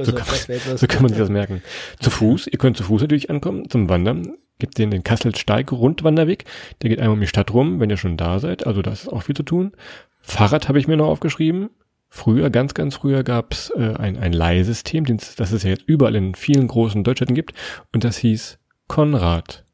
So 0.05 0.13
kann, 0.13 0.25
man, 0.27 0.77
so 0.77 0.87
kann 0.87 1.01
man 1.01 1.09
sich 1.09 1.17
das 1.17 1.29
merken. 1.29 1.61
Zu 1.99 2.09
Fuß, 2.09 2.47
ihr 2.47 2.59
könnt 2.59 2.77
zu 2.77 2.83
Fuß 2.83 3.01
natürlich 3.01 3.29
ankommen, 3.29 3.69
zum 3.69 3.89
Wandern. 3.89 4.37
Gibt 4.59 4.77
den, 4.79 4.89
den 4.89 5.03
Kasselsteig 5.03 5.71
Rundwanderweg. 5.71 6.45
Der 6.81 6.89
geht 6.89 6.99
einmal 6.99 7.13
um 7.13 7.21
die 7.21 7.27
Stadt 7.27 7.53
rum, 7.53 7.79
wenn 7.79 7.89
ihr 7.89 7.97
schon 7.97 8.17
da 8.17 8.39
seid. 8.39 8.65
Also 8.65 8.81
da 8.81 8.91
ist 8.91 9.07
auch 9.07 9.23
viel 9.23 9.35
zu 9.35 9.43
tun. 9.43 9.73
Fahrrad 10.21 10.67
habe 10.67 10.79
ich 10.79 10.87
mir 10.87 10.97
noch 10.97 11.07
aufgeschrieben. 11.07 11.69
Früher, 12.09 12.49
ganz, 12.49 12.73
ganz 12.73 12.95
früher 12.95 13.23
gab's 13.23 13.71
äh, 13.75 13.93
ein, 13.95 14.17
ein 14.17 14.33
Leihsystem, 14.33 15.05
das 15.05 15.51
es 15.51 15.63
ja 15.63 15.69
jetzt 15.69 15.83
überall 15.87 16.15
in 16.15 16.35
vielen 16.35 16.67
großen 16.67 17.03
Deutschstädten 17.03 17.35
gibt. 17.35 17.53
Und 17.93 18.03
das 18.03 18.17
hieß 18.17 18.57
Konrad. 18.87 19.66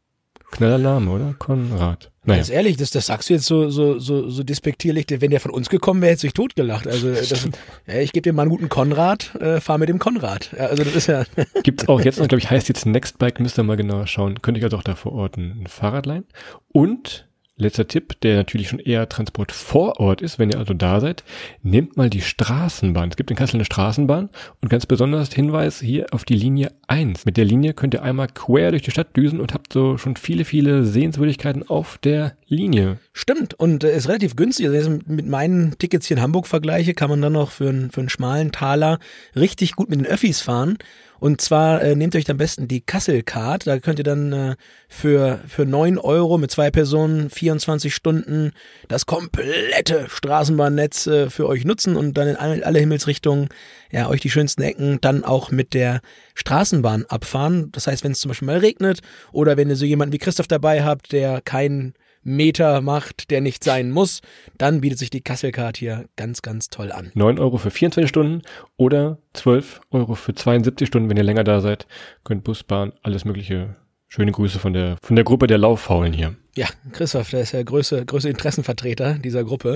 Knaller 0.53 0.77
Name, 0.77 1.09
oder? 1.09 1.33
Konrad. 1.39 2.11
Naja. 2.25 2.37
Ganz 2.37 2.49
ehrlich, 2.51 2.77
das, 2.77 2.91
das 2.91 3.07
sagst 3.07 3.29
du 3.29 3.33
jetzt 3.33 3.45
so, 3.45 3.69
so, 3.69 3.97
so, 3.97 4.29
so 4.29 4.43
despektierlich, 4.43 5.07
wenn 5.09 5.31
der 5.31 5.39
von 5.39 5.51
uns 5.51 5.67
gekommen 5.67 6.01
wäre, 6.01 6.11
hätte 6.11 6.21
sich 6.21 6.33
totgelacht. 6.33 6.87
Also 6.87 7.11
das, 7.11 7.49
ja, 7.87 7.95
ich 7.95 8.11
gebe 8.13 8.21
dir 8.21 8.33
mal 8.33 8.43
einen 8.43 8.51
guten 8.51 8.69
Konrad, 8.69 9.33
äh, 9.41 9.59
fahr 9.59 9.79
mit 9.79 9.89
dem 9.89 9.97
Konrad. 9.97 10.51
Ja, 10.55 10.67
also 10.67 10.83
das 10.83 10.95
ist 10.95 11.07
ja. 11.07 11.23
Gibt's 11.63 11.87
auch 11.87 11.99
jetzt 12.01 12.19
noch, 12.19 12.27
glaube 12.27 12.39
ich, 12.39 12.51
heißt 12.51 12.69
jetzt 12.69 12.85
Nextbike, 12.85 13.39
müsst 13.39 13.57
ihr 13.57 13.63
mal 13.63 13.77
genauer 13.77 14.05
schauen. 14.05 14.41
Könnte 14.43 14.59
ich 14.59 14.63
also 14.63 14.77
auch 14.77 14.83
da 14.83 14.93
vor 14.95 15.13
Ort 15.13 15.37
ein 15.37 15.65
Fahrrad 15.67 16.05
leihen. 16.05 16.25
Und 16.71 17.27
Letzter 17.63 17.87
Tipp, 17.87 18.19
der 18.21 18.35
natürlich 18.35 18.69
schon 18.69 18.79
eher 18.79 19.09
Transport 19.09 19.51
vor 19.51 19.99
Ort 19.99 20.21
ist, 20.21 20.39
wenn 20.39 20.51
ihr 20.51 20.59
also 20.59 20.73
da 20.73 20.99
seid, 20.99 21.23
nehmt 21.63 21.97
mal 21.97 22.09
die 22.09 22.21
Straßenbahn. 22.21 23.09
Es 23.09 23.17
gibt 23.17 23.31
in 23.31 23.37
Kassel 23.37 23.55
eine 23.55 23.65
Straßenbahn 23.65 24.29
und 24.61 24.69
ganz 24.69 24.85
besonders 24.85 25.33
Hinweis 25.33 25.79
hier 25.79 26.07
auf 26.11 26.25
die 26.25 26.35
Linie 26.35 26.71
1. 26.87 27.25
Mit 27.25 27.37
der 27.37 27.45
Linie 27.45 27.73
könnt 27.73 27.93
ihr 27.93 28.03
einmal 28.03 28.27
quer 28.27 28.71
durch 28.71 28.83
die 28.83 28.91
Stadt 28.91 29.15
düsen 29.17 29.39
und 29.39 29.53
habt 29.53 29.73
so 29.73 29.97
schon 29.97 30.15
viele, 30.15 30.45
viele 30.45 30.83
Sehenswürdigkeiten 30.83 31.67
auf 31.67 31.97
der 31.97 32.35
Linie. 32.53 32.99
Stimmt 33.13 33.53
und 33.53 33.83
äh, 33.83 33.95
ist 33.95 34.07
relativ 34.07 34.35
günstig. 34.35 34.67
Also 34.67 34.99
mit 35.05 35.27
meinen 35.27 35.77
Tickets 35.77 36.07
hier 36.07 36.17
in 36.17 36.23
Hamburg 36.23 36.47
vergleiche, 36.47 36.93
kann 36.93 37.09
man 37.09 37.21
dann 37.21 37.33
noch 37.33 37.51
für, 37.51 37.69
einen, 37.69 37.91
für 37.91 38.01
einen 38.01 38.09
schmalen 38.09 38.51
Taler 38.51 38.99
richtig 39.35 39.75
gut 39.75 39.89
mit 39.89 39.99
den 39.99 40.07
Öffis 40.07 40.41
fahren. 40.41 40.77
Und 41.23 41.39
zwar 41.39 41.81
äh, 41.81 41.95
nehmt 41.95 42.17
euch 42.17 42.29
am 42.29 42.35
besten 42.35 42.67
die 42.67 42.81
Kassel-Card. 42.81 43.65
Da 43.65 43.79
könnt 43.79 43.97
ihr 43.97 44.03
dann 44.03 44.33
äh, 44.33 44.55
für, 44.89 45.39
für 45.47 45.65
neun 45.65 45.97
Euro 45.97 46.37
mit 46.37 46.51
zwei 46.51 46.69
Personen 46.69 47.29
24 47.29 47.95
Stunden 47.95 48.51
das 48.89 49.05
komplette 49.05 50.07
Straßenbahnnetz 50.09 51.07
äh, 51.07 51.29
für 51.29 51.47
euch 51.47 51.63
nutzen 51.63 51.95
und 51.95 52.17
dann 52.17 52.27
in 52.27 52.35
alle, 52.35 52.65
alle 52.65 52.79
Himmelsrichtungen 52.79 53.47
ja, 53.89 54.09
euch 54.09 54.19
die 54.19 54.29
schönsten 54.29 54.63
Ecken 54.63 54.99
dann 54.99 55.23
auch 55.23 55.49
mit 55.49 55.73
der 55.73 56.01
Straßenbahn 56.35 57.05
abfahren. 57.05 57.71
Das 57.71 57.87
heißt, 57.87 58.03
wenn 58.03 58.11
es 58.11 58.19
zum 58.19 58.27
Beispiel 58.27 58.47
mal 58.47 58.57
regnet 58.57 58.99
oder 59.31 59.55
wenn 59.55 59.69
ihr 59.69 59.77
so 59.77 59.85
jemanden 59.85 60.11
wie 60.11 60.17
Christoph 60.17 60.47
dabei 60.47 60.83
habt, 60.83 61.13
der 61.13 61.39
keinen 61.39 61.93
Meter 62.23 62.81
macht, 62.81 63.31
der 63.31 63.41
nicht 63.41 63.63
sein 63.63 63.91
muss, 63.91 64.21
dann 64.57 64.81
bietet 64.81 64.99
sich 64.99 65.09
die 65.09 65.21
Kasselcard 65.21 65.77
hier 65.77 66.05
ganz, 66.15 66.41
ganz 66.41 66.69
toll 66.69 66.91
an. 66.91 67.11
9 67.13 67.39
Euro 67.39 67.57
für 67.57 67.71
24 67.71 68.09
Stunden 68.09 68.41
oder 68.77 69.17
12 69.33 69.81
Euro 69.91 70.15
für 70.15 70.33
72 70.33 70.87
Stunden, 70.87 71.09
wenn 71.09 71.17
ihr 71.17 71.23
länger 71.23 71.43
da 71.43 71.61
seid. 71.61 71.87
Könnt 72.23 72.43
Bus, 72.43 72.63
Bahn, 72.63 72.93
alles 73.01 73.25
mögliche. 73.25 73.75
Schöne 74.07 74.31
Grüße 74.31 74.59
von 74.59 74.73
der, 74.73 74.97
von 75.01 75.15
der 75.15 75.25
Gruppe 75.25 75.47
der 75.47 75.57
Lauffaulen 75.57 76.13
hier. 76.13 76.35
Ja, 76.55 76.67
Christoph, 76.91 77.31
der 77.31 77.41
ist 77.41 77.53
der 77.53 77.63
größte, 77.63 78.05
größte 78.05 78.29
Interessenvertreter 78.29 79.15
dieser 79.15 79.43
Gruppe. 79.43 79.73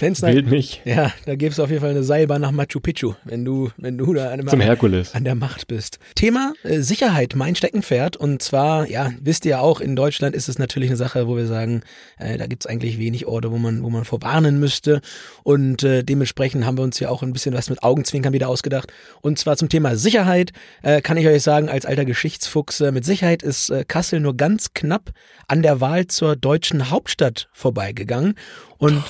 Wenn's 0.00 0.22
Bild 0.22 0.50
mich. 0.50 0.80
Ja, 0.86 1.12
da 1.26 1.34
gibt's 1.34 1.60
auf 1.60 1.68
jeden 1.68 1.82
Fall 1.82 1.90
eine 1.90 2.04
Seilbahn 2.04 2.40
nach 2.40 2.52
Machu 2.52 2.80
Picchu, 2.80 3.12
wenn 3.24 3.44
du, 3.44 3.70
wenn 3.76 3.98
du 3.98 4.14
da 4.14 4.30
an, 4.30 4.48
Zum 4.48 4.60
Herkules. 4.60 5.14
an 5.14 5.24
der 5.24 5.34
Macht 5.34 5.66
bist. 5.68 5.98
Thema 6.14 6.54
äh, 6.62 6.80
Sicherheit, 6.80 7.34
mein 7.36 7.54
Steckenpferd. 7.54 8.16
Und 8.16 8.40
zwar, 8.40 8.88
ja, 8.88 9.12
wisst 9.20 9.44
ihr 9.44 9.60
auch, 9.60 9.78
in 9.80 9.94
Deutschland 9.94 10.34
ist 10.34 10.48
es 10.48 10.58
natürlich 10.58 10.88
eine 10.88 10.96
Sache, 10.96 11.28
wo 11.28 11.36
wir 11.36 11.46
sagen, 11.46 11.82
äh, 12.18 12.38
da 12.38 12.46
gibt's 12.46 12.64
eigentlich 12.64 12.98
wenig 12.98 13.26
Orte, 13.26 13.52
wo 13.52 13.58
man, 13.58 13.82
wo 13.82 13.90
man 13.90 14.06
vorwarnen 14.06 14.58
müsste. 14.58 15.02
Und 15.42 15.82
äh, 15.82 16.02
dementsprechend 16.02 16.64
haben 16.64 16.78
wir 16.78 16.84
uns 16.84 16.98
ja 16.98 17.10
auch 17.10 17.22
ein 17.22 17.34
bisschen 17.34 17.52
was 17.52 17.68
mit 17.68 17.82
Augenzwinkern 17.82 18.32
wieder 18.32 18.48
ausgedacht. 18.48 18.90
Und 19.20 19.38
zwar 19.38 19.58
zum 19.58 19.68
Thema 19.68 19.96
Sicherheit 19.96 20.52
äh, 20.82 21.02
kann 21.02 21.18
ich 21.18 21.26
euch 21.26 21.42
sagen, 21.42 21.68
als 21.68 21.84
alter 21.84 22.06
Geschichtsfuchs, 22.06 22.80
mit 22.80 23.04
Sicherheit 23.04 23.42
ist 23.42 23.68
äh, 23.68 23.84
Kassel 23.86 24.20
nur 24.20 24.34
ganz 24.34 24.72
knapp 24.72 25.12
an 25.46 25.60
der 25.60 25.82
Wahl 25.82 26.05
mal 26.06 26.08
zur 26.08 26.36
deutschen 26.36 26.90
Hauptstadt 26.90 27.48
vorbeigegangen 27.52 28.34
und 28.78 29.02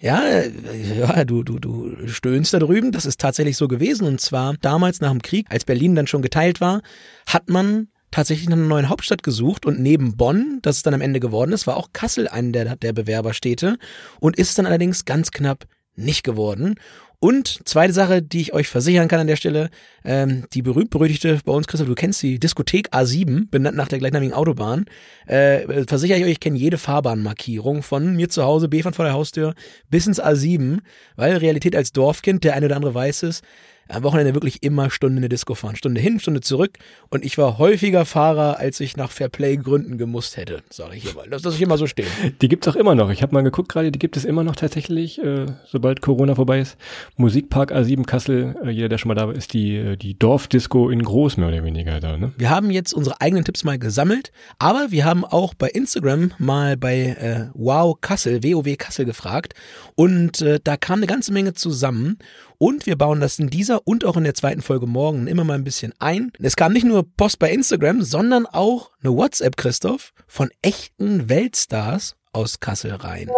ja, 0.00 0.22
äh, 0.22 0.50
ja, 0.98 1.24
du, 1.24 1.42
du, 1.42 1.58
du 1.58 2.08
stöhnst 2.08 2.54
da 2.54 2.58
drüben. 2.58 2.90
Das 2.90 3.04
ist 3.04 3.20
tatsächlich 3.20 3.58
so 3.58 3.68
gewesen. 3.68 4.06
Und 4.06 4.18
zwar 4.18 4.54
damals 4.62 5.02
nach 5.02 5.10
dem 5.10 5.20
Krieg, 5.20 5.46
als 5.50 5.66
Berlin 5.66 5.94
dann 5.94 6.06
schon 6.06 6.22
geteilt 6.22 6.62
war, 6.62 6.80
hat 7.26 7.50
man 7.50 7.88
tatsächlich 8.10 8.48
nach 8.48 8.56
einer 8.56 8.66
neuen 8.66 8.88
Hauptstadt 8.88 9.22
gesucht 9.22 9.66
und 9.66 9.78
neben 9.78 10.16
Bonn, 10.16 10.60
das 10.62 10.78
es 10.78 10.82
dann 10.82 10.94
am 10.94 11.02
Ende 11.02 11.20
geworden 11.20 11.52
ist, 11.52 11.66
war 11.66 11.76
auch 11.76 11.90
Kassel 11.92 12.28
eine 12.28 12.50
der, 12.50 12.76
der 12.76 12.94
Bewerberstädte 12.94 13.76
und 14.20 14.36
ist 14.36 14.58
dann 14.58 14.66
allerdings 14.66 15.04
ganz 15.04 15.30
knapp 15.30 15.66
nicht 15.96 16.24
geworden. 16.24 16.76
Und 17.22 17.68
zweite 17.68 17.92
Sache, 17.92 18.22
die 18.22 18.40
ich 18.40 18.54
euch 18.54 18.68
versichern 18.68 19.06
kann 19.06 19.20
an 19.20 19.26
der 19.26 19.36
Stelle, 19.36 19.68
ähm, 20.06 20.44
die 20.54 20.62
berühmt-berüchtigte 20.62 21.40
bei 21.44 21.52
uns, 21.52 21.66
Christoph, 21.66 21.86
du 21.86 21.94
kennst 21.94 22.22
die 22.22 22.38
Diskothek 22.38 22.94
A7, 22.94 23.50
benannt 23.50 23.76
nach 23.76 23.88
der 23.88 23.98
gleichnamigen 23.98 24.34
Autobahn. 24.34 24.86
Äh, 25.26 25.84
versichere 25.86 26.16
ich 26.16 26.24
euch, 26.24 26.30
ich 26.30 26.40
kenne 26.40 26.56
jede 26.56 26.78
Fahrbahnmarkierung 26.78 27.82
von 27.82 28.16
mir 28.16 28.30
zu 28.30 28.42
Hause, 28.42 28.68
B-Fahrt 28.68 28.96
vor 28.96 29.04
der 29.04 29.12
Haustür, 29.12 29.54
bis 29.90 30.06
ins 30.06 30.20
A7, 30.20 30.78
weil 31.16 31.36
Realität 31.36 31.76
als 31.76 31.92
Dorfkind, 31.92 32.42
der 32.42 32.54
eine 32.54 32.66
oder 32.66 32.76
andere 32.76 32.94
weiß 32.94 33.24
es, 33.24 33.42
am 33.90 34.02
Wochenende 34.02 34.34
wirklich 34.34 34.62
immer 34.62 34.90
Stunde 34.90 35.16
in 35.16 35.22
der 35.22 35.28
Disco 35.28 35.54
fahren. 35.54 35.76
Stunde 35.76 36.00
hin, 36.00 36.20
Stunde 36.20 36.40
zurück. 36.40 36.78
Und 37.08 37.24
ich 37.24 37.36
war 37.38 37.58
häufiger 37.58 38.04
Fahrer, 38.04 38.58
als 38.58 38.80
ich 38.80 38.96
nach 38.96 39.10
Fairplay-Gründen 39.10 39.98
gemusst 39.98 40.36
hätte, 40.36 40.62
sage 40.70 40.96
ich 40.96 41.02
hier 41.02 41.14
mal. 41.14 41.28
Das 41.28 41.42
lasse 41.42 41.56
ich 41.56 41.66
mal 41.66 41.78
so 41.78 41.86
stehen. 41.86 42.06
Die 42.40 42.48
gibt's 42.48 42.68
auch 42.68 42.76
immer 42.76 42.94
noch. 42.94 43.10
Ich 43.10 43.22
habe 43.22 43.34
mal 43.34 43.42
geguckt 43.42 43.70
gerade, 43.70 43.90
die 43.90 43.98
gibt 43.98 44.16
es 44.16 44.24
immer 44.24 44.44
noch 44.44 44.56
tatsächlich, 44.56 45.22
äh, 45.22 45.46
sobald 45.66 46.00
Corona 46.00 46.34
vorbei 46.34 46.60
ist. 46.60 46.76
Musikpark 47.16 47.72
A7 47.72 48.04
Kassel, 48.04 48.54
äh, 48.64 48.70
jeder, 48.70 48.88
der 48.88 48.98
schon 48.98 49.08
mal 49.08 49.14
da 49.14 49.28
war, 49.28 49.34
ist 49.34 49.52
die, 49.52 49.76
äh, 49.76 49.96
die 49.96 50.18
Dorfdisco 50.18 50.90
in 50.90 51.02
groß, 51.02 51.36
mehr 51.36 51.48
oder 51.48 51.64
weniger 51.64 52.00
da. 52.00 52.16
Ne? 52.16 52.32
Wir 52.36 52.50
haben 52.50 52.70
jetzt 52.70 52.92
unsere 52.92 53.20
eigenen 53.20 53.44
Tipps 53.44 53.64
mal 53.64 53.78
gesammelt, 53.78 54.32
aber 54.58 54.90
wir 54.90 55.04
haben 55.04 55.24
auch 55.24 55.54
bei 55.54 55.68
Instagram 55.68 56.32
mal 56.38 56.76
bei 56.76 57.16
äh, 57.20 57.50
Wow 57.54 58.00
Kassel, 58.00 58.42
WoW 58.42 58.76
Kassel 58.76 59.04
gefragt 59.04 59.54
und 59.94 60.40
äh, 60.40 60.60
da 60.62 60.76
kam 60.76 60.98
eine 60.98 61.06
ganze 61.06 61.32
Menge 61.32 61.54
zusammen 61.54 62.18
und 62.60 62.84
wir 62.84 62.96
bauen 62.96 63.20
das 63.20 63.38
in 63.38 63.48
dieser 63.48 63.86
und 63.86 64.04
auch 64.04 64.18
in 64.18 64.24
der 64.24 64.34
zweiten 64.34 64.60
Folge 64.60 64.86
morgen 64.86 65.26
immer 65.26 65.44
mal 65.44 65.54
ein 65.54 65.64
bisschen 65.64 65.94
ein. 65.98 66.30
Es 66.38 66.56
kam 66.56 66.74
nicht 66.74 66.84
nur 66.84 67.04
Post 67.16 67.38
bei 67.38 67.50
Instagram, 67.50 68.02
sondern 68.02 68.44
auch 68.44 68.90
eine 69.02 69.16
WhatsApp, 69.16 69.56
Christoph, 69.56 70.12
von 70.26 70.50
echten 70.60 71.30
Weltstars 71.30 72.16
aus 72.32 72.60
Kassel 72.60 72.92
rein. 72.92 73.30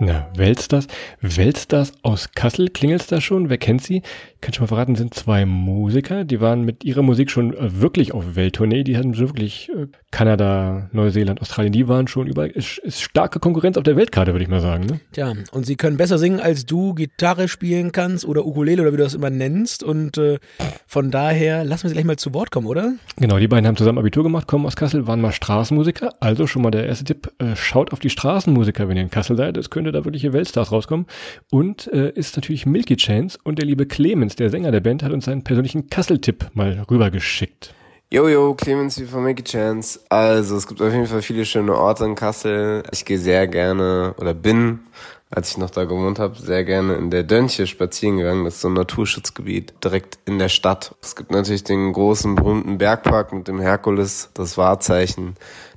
Na, 0.00 0.30
Weltstars. 0.36 0.86
Weltstars 1.22 1.92
aus 2.02 2.30
Kassel, 2.32 2.68
klingelt's 2.68 3.08
da 3.08 3.20
schon? 3.20 3.48
Wer 3.48 3.58
kennt 3.58 3.82
sie? 3.82 4.02
Kann 4.40 4.52
schon 4.52 4.64
mal 4.64 4.68
verraten, 4.68 4.94
sind 4.94 5.14
zwei 5.14 5.44
Musiker, 5.44 6.24
die 6.24 6.40
waren 6.40 6.62
mit 6.62 6.84
ihrer 6.84 7.02
Musik 7.02 7.30
schon 7.30 7.52
äh, 7.54 7.80
wirklich 7.80 8.12
auf 8.12 8.36
Welttournee, 8.36 8.84
die 8.84 8.96
hatten 8.96 9.18
wirklich 9.18 9.70
äh, 9.70 9.86
Kanada, 10.10 10.88
Neuseeland, 10.92 11.40
Australien, 11.40 11.72
die 11.72 11.88
waren 11.88 12.08
schon 12.08 12.26
überall, 12.26 12.48
ist, 12.48 12.78
ist 12.78 13.00
starke 13.00 13.38
Konkurrenz 13.40 13.76
auf 13.76 13.84
der 13.84 13.96
Weltkarte, 13.96 14.32
würde 14.32 14.42
ich 14.42 14.50
mal 14.50 14.60
sagen. 14.60 14.86
Ne? 14.86 15.00
Tja, 15.12 15.32
und 15.52 15.66
sie 15.66 15.76
können 15.76 15.96
besser 15.96 16.18
singen, 16.18 16.40
als 16.40 16.66
du 16.66 16.94
Gitarre 16.94 17.48
spielen 17.48 17.92
kannst 17.92 18.24
oder 18.24 18.46
Ukulele 18.46 18.82
oder 18.82 18.92
wie 18.92 18.96
du 18.96 19.02
das 19.04 19.14
immer 19.14 19.30
nennst 19.30 19.82
und 19.82 20.18
äh, 20.18 20.38
von 20.86 21.10
daher 21.10 21.64
lassen 21.64 21.84
wir 21.84 21.88
sie 21.90 21.94
gleich 21.94 22.06
mal 22.06 22.16
zu 22.16 22.34
Wort 22.34 22.50
kommen, 22.50 22.66
oder? 22.66 22.94
Genau, 23.16 23.38
die 23.38 23.48
beiden 23.48 23.66
haben 23.66 23.76
zusammen 23.76 23.98
Abitur 23.98 24.24
gemacht, 24.24 24.46
kommen 24.46 24.66
aus 24.66 24.76
Kassel, 24.76 25.06
waren 25.06 25.20
mal 25.20 25.32
Straßenmusiker, 25.32 26.14
also 26.20 26.46
schon 26.46 26.62
mal 26.62 26.70
der 26.70 26.86
erste 26.86 27.04
Tipp, 27.04 27.30
äh, 27.38 27.54
schaut 27.54 27.92
auf 27.92 28.00
die 28.00 28.10
Straßenmusiker, 28.10 28.88
wenn 28.88 28.96
ihr 28.96 29.02
in 29.02 29.10
Kassel 29.10 29.36
seid, 29.36 29.56
es 29.56 29.70
könnte 29.70 29.92
da 29.92 30.04
wirkliche 30.04 30.32
Weltstars 30.32 30.72
rauskommen 30.72 31.06
und 31.50 31.86
äh, 31.92 32.10
ist 32.10 32.36
natürlich 32.36 32.66
Milky 32.66 32.96
Chance 32.96 33.38
und 33.44 33.58
der 33.58 33.66
liebe 33.66 33.86
Clemens 33.86 34.08
Clemens, 34.18 34.36
der 34.36 34.48
Sänger 34.48 34.72
der 34.72 34.80
Band, 34.80 35.02
hat 35.02 35.12
uns 35.12 35.26
seinen 35.26 35.44
persönlichen 35.44 35.90
Kassel-Tipp 35.90 36.50
mal 36.54 36.84
rübergeschickt. 36.90 37.74
Jojo, 38.10 38.54
Clemens 38.54 38.96
hier 38.96 39.06
von 39.06 39.22
Mickey 39.22 39.44
Chance. 39.44 40.00
Also, 40.08 40.56
es 40.56 40.66
gibt 40.66 40.80
auf 40.80 40.90
jeden 40.90 41.04
Fall 41.04 41.20
viele 41.20 41.44
schöne 41.44 41.76
Orte 41.76 42.06
in 42.06 42.14
Kassel. 42.14 42.82
Ich 42.90 43.04
gehe 43.04 43.18
sehr 43.18 43.46
gerne 43.46 44.14
oder 44.18 44.32
bin, 44.32 44.80
als 45.28 45.50
ich 45.50 45.58
noch 45.58 45.68
da 45.68 45.84
gewohnt 45.84 46.18
habe, 46.18 46.34
sehr 46.38 46.64
gerne 46.64 46.94
in 46.94 47.10
der 47.10 47.22
Dönche 47.22 47.66
spazieren 47.66 48.16
gegangen. 48.16 48.46
Das 48.46 48.54
ist 48.54 48.60
so 48.62 48.68
ein 48.68 48.72
Naturschutzgebiet 48.72 49.74
direkt 49.84 50.20
in 50.24 50.38
der 50.38 50.48
Stadt. 50.48 50.94
Es 51.02 51.16
gibt 51.16 51.32
natürlich 51.32 51.64
den 51.64 51.92
großen 51.92 52.34
berühmten 52.34 52.78
Bergpark 52.78 53.34
mit 53.34 53.46
dem 53.46 53.60
Herkules, 53.60 54.30
das 54.32 54.56
Wahrzeichen 54.56 55.34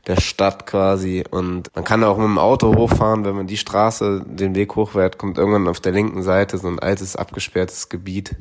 der 0.08 0.22
Stadt 0.22 0.66
quasi. 0.66 1.26
Und 1.30 1.70
man 1.76 1.84
kann 1.84 2.02
auch 2.02 2.16
mit 2.16 2.28
dem 2.28 2.40
Auto 2.40 2.74
hochfahren, 2.78 3.26
wenn 3.26 3.36
man 3.36 3.48
die 3.48 3.58
Straße 3.58 4.24
den 4.26 4.56
Weg 4.56 4.78
hochfährt, 4.78 5.18
kommt 5.18 5.38
irgendwann 5.38 5.68
auf 5.68 5.82
der 5.82 5.92
linken 5.92 6.24
Seite 6.24 6.58
so 6.58 6.70
ein 6.70 6.80
altes, 6.80 7.18
abgesperrtes 7.18 7.90
Gebiet. 7.90 8.38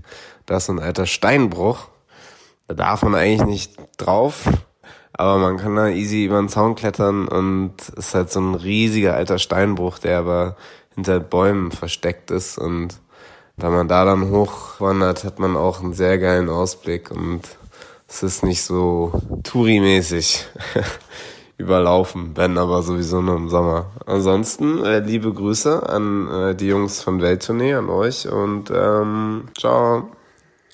Da 0.46 0.58
ist 0.58 0.66
so 0.66 0.72
ein 0.74 0.78
alter 0.78 1.06
Steinbruch. 1.06 1.88
Da 2.70 2.74
darf 2.74 3.02
man 3.02 3.16
eigentlich 3.16 3.48
nicht 3.48 3.72
drauf. 3.96 4.44
Aber 5.12 5.38
man 5.38 5.56
kann 5.56 5.74
da 5.74 5.88
easy 5.88 6.26
über 6.26 6.36
den 6.36 6.48
Zaun 6.48 6.76
klettern 6.76 7.26
und 7.26 7.72
es 7.80 7.88
ist 7.88 8.14
halt 8.14 8.30
so 8.30 8.40
ein 8.40 8.54
riesiger 8.54 9.14
alter 9.14 9.40
Steinbruch, 9.40 9.98
der 9.98 10.20
aber 10.20 10.54
hinter 10.94 11.18
Bäumen 11.18 11.72
versteckt 11.72 12.30
ist 12.30 12.58
und 12.58 13.00
wenn 13.56 13.72
man 13.72 13.88
da 13.88 14.04
dann 14.04 14.30
hochwandert, 14.30 15.24
hat 15.24 15.40
man 15.40 15.56
auch 15.56 15.82
einen 15.82 15.94
sehr 15.94 16.18
geilen 16.18 16.48
Ausblick 16.48 17.10
und 17.10 17.40
es 18.06 18.22
ist 18.22 18.44
nicht 18.44 18.62
so 18.62 19.20
Touri-mäßig. 19.42 20.46
überlaufen, 21.58 22.30
wenn 22.36 22.56
aber 22.56 22.82
sowieso 22.82 23.20
nur 23.20 23.36
im 23.36 23.50
Sommer. 23.50 23.90
Ansonsten 24.06 24.82
äh, 24.82 25.00
liebe 25.00 25.30
Grüße 25.30 25.86
an 25.86 26.28
äh, 26.30 26.54
die 26.54 26.68
Jungs 26.68 27.02
von 27.02 27.20
Welttournee, 27.20 27.74
an 27.74 27.90
euch 27.90 28.26
und 28.28 28.70
ähm, 28.70 29.48
ciao. 29.58 30.08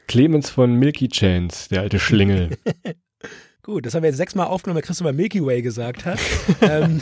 Clemens 0.07 0.51
von 0.51 0.75
Milky 0.75 1.09
Chance, 1.09 1.69
der 1.69 1.83
alte 1.83 1.99
Schlingel. 1.99 2.51
Gut, 3.67 3.85
das 3.85 3.97
haben 3.97 4.05
wir 4.05 4.11
jetzt 4.11 4.19
sechsmal 4.19 4.47
aufgenommen, 4.47 4.77
weil 4.77 4.83
Christopher 4.83 5.13
Milky 5.13 5.45
Way 5.45 5.61
gesagt 5.61 6.05
hat. 6.05 6.21
ähm, 6.63 7.01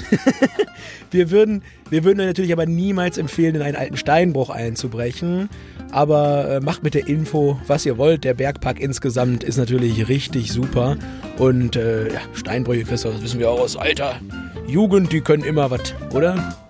wir, 1.11 1.31
würden, 1.31 1.63
wir 1.91 2.05
würden 2.05 2.25
natürlich 2.25 2.55
aber 2.55 2.65
niemals 2.65 3.19
empfehlen, 3.19 3.57
in 3.57 3.61
einen 3.61 3.77
alten 3.77 3.99
Steinbruch 3.99 4.49
einzubrechen. 4.49 5.51
Aber 5.91 6.49
äh, 6.49 6.61
macht 6.61 6.83
mit 6.83 6.95
der 6.95 7.07
Info, 7.07 7.61
was 7.67 7.85
ihr 7.85 7.99
wollt. 7.99 8.25
Der 8.25 8.33
Bergpark 8.33 8.81
insgesamt 8.81 9.45
ist 9.45 9.59
natürlich 9.59 10.09
richtig 10.09 10.53
super. 10.53 10.97
Und 11.37 11.77
äh, 11.77 12.11
ja, 12.15 12.21
Steinbrüche, 12.33 12.85
Christoph, 12.85 13.13
das 13.13 13.23
wissen 13.23 13.41
wir 13.41 13.51
auch 13.51 13.61
aus 13.61 13.77
alter 13.77 14.19
Jugend, 14.67 15.13
die 15.13 15.21
können 15.21 15.45
immer 15.45 15.71
was, 15.71 15.95
oder? 16.15 16.64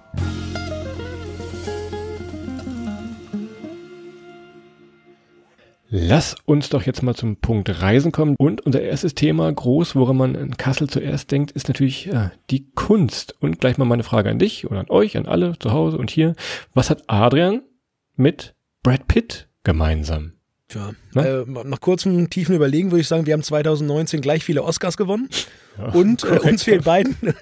Lass 5.97 6.35
uns 6.45 6.71
doch 6.71 6.83
jetzt 6.83 7.05
mal 7.05 7.15
zum 7.15 7.37
Punkt 7.37 7.81
Reisen 7.81 8.11
kommen. 8.11 8.35
Und 8.37 8.63
unser 8.63 8.83
erstes 8.83 9.15
Thema, 9.15 9.53
groß, 9.53 9.95
woran 9.95 10.17
man 10.17 10.35
in 10.35 10.57
Kassel 10.57 10.89
zuerst 10.89 11.31
denkt, 11.31 11.53
ist 11.53 11.69
natürlich 11.69 12.07
ja, 12.07 12.33
die 12.51 12.67
Kunst. 12.75 13.37
Und 13.39 13.61
gleich 13.61 13.79
mal 13.79 13.85
meine 13.85 14.03
Frage 14.03 14.29
an 14.29 14.41
dich 14.41 14.69
oder 14.69 14.81
an 14.81 14.91
euch, 14.91 15.17
an 15.17 15.27
alle 15.27 15.57
zu 15.57 15.71
Hause 15.71 15.97
und 15.97 16.11
hier. 16.11 16.35
Was 16.75 16.91
hat 16.91 17.05
Adrian 17.07 17.63
mit 18.17 18.57
Brad 18.83 19.07
Pitt 19.07 19.47
gemeinsam? 19.63 20.33
Tja, 20.67 20.95
äh, 21.15 21.45
nach 21.47 21.81
kurzem 21.81 22.29
tiefen 22.29 22.57
Überlegen 22.57 22.91
würde 22.91 23.03
ich 23.03 23.09
sagen, 23.09 23.27
wir 23.27 23.33
haben 23.33 23.45
2019 23.45 24.21
gleich 24.21 24.43
viele 24.43 24.65
Oscars 24.65 24.97
gewonnen. 24.97 25.29
Ja, 25.79 25.87
und 25.89 26.25
äh, 26.25 26.39
uns 26.39 26.63
fehlt 26.63 26.85
beiden 26.85 27.17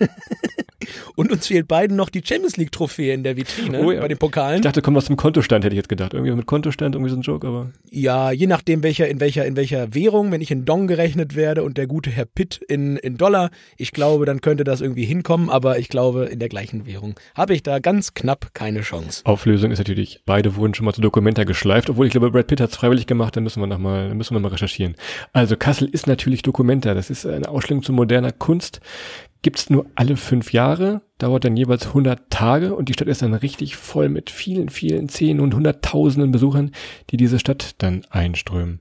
Und 1.14 1.32
uns 1.32 1.46
fehlt 1.46 1.68
beiden 1.68 1.96
noch 1.96 2.08
die 2.08 2.22
Champions 2.24 2.56
League 2.56 2.72
Trophäe 2.72 3.12
in 3.12 3.22
der 3.22 3.36
Vitrine 3.36 3.80
oh, 3.80 3.90
ja. 3.90 4.00
bei 4.00 4.08
den 4.08 4.18
Pokalen. 4.18 4.56
Ich 4.56 4.62
dachte, 4.62 4.82
kommt 4.82 4.96
was 4.96 5.06
zum 5.06 5.16
Kontostand, 5.16 5.64
hätte 5.64 5.74
ich 5.74 5.78
jetzt 5.78 5.88
gedacht. 5.88 6.14
Irgendwie 6.14 6.32
mit 6.32 6.46
Kontostand, 6.46 6.94
irgendwie 6.94 7.10
so 7.10 7.16
ein 7.16 7.22
Joke, 7.22 7.46
aber. 7.46 7.70
Ja, 7.90 8.30
je 8.32 8.46
nachdem, 8.46 8.82
welcher, 8.82 9.08
in 9.08 9.20
welcher, 9.20 9.46
in 9.46 9.56
welcher 9.56 9.94
Währung, 9.94 10.32
wenn 10.32 10.40
ich 10.40 10.50
in 10.50 10.64
Dong 10.64 10.86
gerechnet 10.86 11.36
werde 11.36 11.62
und 11.62 11.76
der 11.78 11.86
gute 11.86 12.10
Herr 12.10 12.24
Pitt 12.24 12.60
in, 12.68 12.96
in 12.96 13.16
Dollar, 13.16 13.50
ich 13.76 13.92
glaube, 13.92 14.26
dann 14.26 14.40
könnte 14.40 14.64
das 14.64 14.80
irgendwie 14.80 15.04
hinkommen, 15.04 15.50
aber 15.50 15.78
ich 15.78 15.88
glaube, 15.88 16.26
in 16.26 16.38
der 16.38 16.48
gleichen 16.48 16.86
Währung 16.86 17.14
habe 17.34 17.54
ich 17.54 17.62
da 17.62 17.78
ganz 17.78 18.14
knapp 18.14 18.54
keine 18.54 18.80
Chance. 18.80 19.22
Auflösung 19.24 19.70
ist 19.70 19.78
natürlich, 19.78 20.22
beide 20.24 20.56
wurden 20.56 20.74
schon 20.74 20.86
mal 20.86 20.92
zu 20.92 21.00
Dokumenta 21.00 21.44
geschleift, 21.44 21.90
obwohl 21.90 22.06
ich 22.06 22.12
glaube, 22.12 22.30
Brad 22.30 22.46
Pitt 22.46 22.60
hat 22.60 22.70
es 22.70 22.76
freiwillig 22.76 23.06
gemacht, 23.06 23.36
dann 23.36 23.44
müssen 23.44 23.60
wir 23.60 23.66
nochmal, 23.66 24.08
dann 24.08 24.16
müssen 24.16 24.34
wir 24.34 24.40
mal 24.40 24.48
recherchieren. 24.48 24.94
Also 25.32 25.56
Kassel 25.56 25.88
ist 25.88 26.06
natürlich 26.06 26.42
Dokumenta, 26.42 26.94
das 26.94 27.10
ist 27.10 27.26
eine 27.26 27.48
Ausstellung 27.48 27.82
zu 27.82 27.92
moderner 28.22 28.32
Kunst 28.32 28.80
gibt's 29.42 29.70
nur 29.70 29.86
alle 29.96 30.16
fünf 30.16 30.52
Jahre, 30.52 31.02
dauert 31.18 31.44
dann 31.44 31.56
jeweils 31.56 31.88
100 31.88 32.30
Tage 32.30 32.76
und 32.76 32.88
die 32.88 32.92
Stadt 32.92 33.08
ist 33.08 33.22
dann 33.22 33.34
richtig 33.34 33.76
voll 33.76 34.08
mit 34.08 34.30
vielen, 34.30 34.68
vielen 34.68 35.08
Zehn 35.08 35.40
und 35.40 35.54
Hunderttausenden 35.54 36.30
Besuchern, 36.30 36.70
die 37.10 37.16
diese 37.16 37.40
Stadt 37.40 37.74
dann 37.78 38.04
einströmen. 38.10 38.80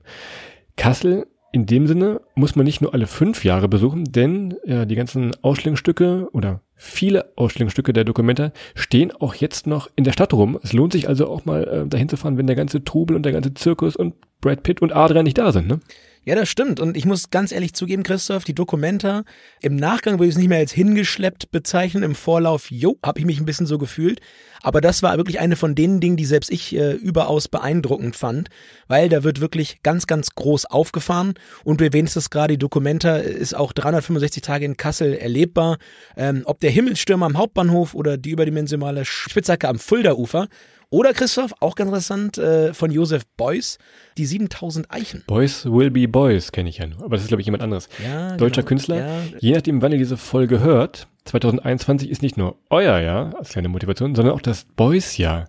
Kassel 0.76 1.26
in 1.54 1.66
dem 1.66 1.86
Sinne 1.86 2.20
muss 2.34 2.56
man 2.56 2.64
nicht 2.64 2.80
nur 2.80 2.94
alle 2.94 3.06
fünf 3.06 3.44
Jahre 3.44 3.68
besuchen, 3.68 4.04
denn 4.04 4.54
ja, 4.64 4.86
die 4.86 4.94
ganzen 4.94 5.32
Ausstellungsstücke 5.42 6.28
oder 6.32 6.62
viele 6.76 7.32
Ausstellungsstücke 7.36 7.92
der 7.92 8.04
Dokumenta 8.04 8.52
stehen 8.74 9.10
auch 9.12 9.34
jetzt 9.34 9.66
noch 9.66 9.90
in 9.94 10.04
der 10.04 10.12
Stadt 10.12 10.32
rum. 10.32 10.58
Es 10.62 10.72
lohnt 10.72 10.92
sich 10.92 11.08
also 11.08 11.28
auch 11.28 11.44
mal 11.44 11.64
äh, 11.64 11.86
dahin 11.86 12.08
zu 12.08 12.16
fahren, 12.16 12.38
wenn 12.38 12.46
der 12.46 12.56
ganze 12.56 12.84
Trubel 12.84 13.16
und 13.16 13.24
der 13.24 13.32
ganze 13.32 13.52
Zirkus 13.52 13.96
und 13.96 14.14
Brad 14.40 14.62
Pitt 14.62 14.80
und 14.80 14.94
Adrian 14.94 15.24
nicht 15.24 15.36
da 15.36 15.52
sind, 15.52 15.66
ne? 15.66 15.80
Ja, 16.24 16.36
das 16.36 16.48
stimmt. 16.48 16.78
Und 16.78 16.96
ich 16.96 17.04
muss 17.04 17.30
ganz 17.30 17.50
ehrlich 17.50 17.74
zugeben, 17.74 18.04
Christoph, 18.04 18.44
die 18.44 18.54
Dokumenta, 18.54 19.24
im 19.60 19.74
Nachgang 19.74 20.20
würde 20.20 20.26
ich 20.26 20.34
es 20.34 20.38
nicht 20.38 20.48
mehr 20.48 20.58
als 20.58 20.70
hingeschleppt 20.70 21.50
bezeichnen. 21.50 22.04
Im 22.04 22.14
Vorlauf, 22.14 22.70
jo, 22.70 22.96
habe 23.04 23.18
ich 23.18 23.24
mich 23.26 23.40
ein 23.40 23.44
bisschen 23.44 23.66
so 23.66 23.76
gefühlt. 23.76 24.20
Aber 24.62 24.80
das 24.80 25.02
war 25.02 25.16
wirklich 25.16 25.40
eine 25.40 25.56
von 25.56 25.74
den 25.74 25.98
Dingen, 25.98 26.16
die 26.16 26.24
selbst 26.24 26.52
ich 26.52 26.76
äh, 26.76 26.92
überaus 26.92 27.48
beeindruckend 27.48 28.14
fand, 28.14 28.50
weil 28.86 29.08
da 29.08 29.24
wird 29.24 29.40
wirklich 29.40 29.82
ganz, 29.82 30.06
ganz 30.06 30.36
groß 30.36 30.66
aufgefahren. 30.66 31.34
Und 31.64 31.80
du 31.80 31.84
erwähnst 31.84 32.16
es 32.16 32.30
gerade, 32.30 32.54
die 32.54 32.58
Dokumenta 32.58 33.16
ist 33.16 33.54
auch 33.54 33.72
365 33.72 34.42
Tage 34.42 34.64
in 34.64 34.76
Kassel 34.76 35.14
erlebbar. 35.14 35.78
Ähm, 36.16 36.42
ob 36.44 36.60
der 36.60 36.70
Himmelsstürmer 36.70 37.26
am 37.26 37.36
Hauptbahnhof 37.36 37.94
oder 37.94 38.16
die 38.16 38.30
überdimensionale 38.30 39.04
Spitzhacke 39.04 39.68
am 39.68 39.80
Fulda-Ufer 39.80 40.46
oder 40.92 41.14
Christoph, 41.14 41.54
auch 41.60 41.74
ganz 41.74 41.88
interessant, 41.88 42.36
äh, 42.36 42.74
von 42.74 42.90
Josef 42.90 43.22
Beuys, 43.38 43.78
die 44.18 44.26
7000 44.26 44.90
Eichen. 44.90 45.24
Boys 45.26 45.64
will 45.64 45.90
be 45.90 46.06
boys, 46.06 46.52
kenne 46.52 46.68
ich 46.68 46.78
ja 46.78 46.86
nur. 46.86 47.02
Aber 47.02 47.16
das 47.16 47.22
ist, 47.22 47.28
glaube 47.28 47.40
ich, 47.40 47.46
jemand 47.46 47.62
anderes. 47.62 47.88
Ja, 48.04 48.36
Deutscher 48.36 48.60
genau. 48.60 48.68
Künstler. 48.68 48.96
Ja. 48.96 49.22
Je 49.40 49.54
nachdem, 49.54 49.80
wann 49.80 49.92
ihr 49.92 49.98
diese 49.98 50.18
Folge 50.18 50.60
hört, 50.60 51.08
2021 51.24 52.10
ist 52.10 52.20
nicht 52.20 52.36
nur 52.36 52.56
euer 52.68 52.98
Jahr 52.98 53.34
als 53.38 53.48
kleine 53.48 53.68
Motivation, 53.68 54.14
sondern 54.14 54.34
auch 54.34 54.42
das 54.42 54.66
Boys-Jahr. 54.76 55.48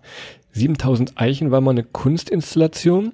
7000 0.52 1.20
Eichen 1.20 1.50
war 1.50 1.60
mal 1.60 1.72
eine 1.72 1.84
Kunstinstallation. 1.84 3.12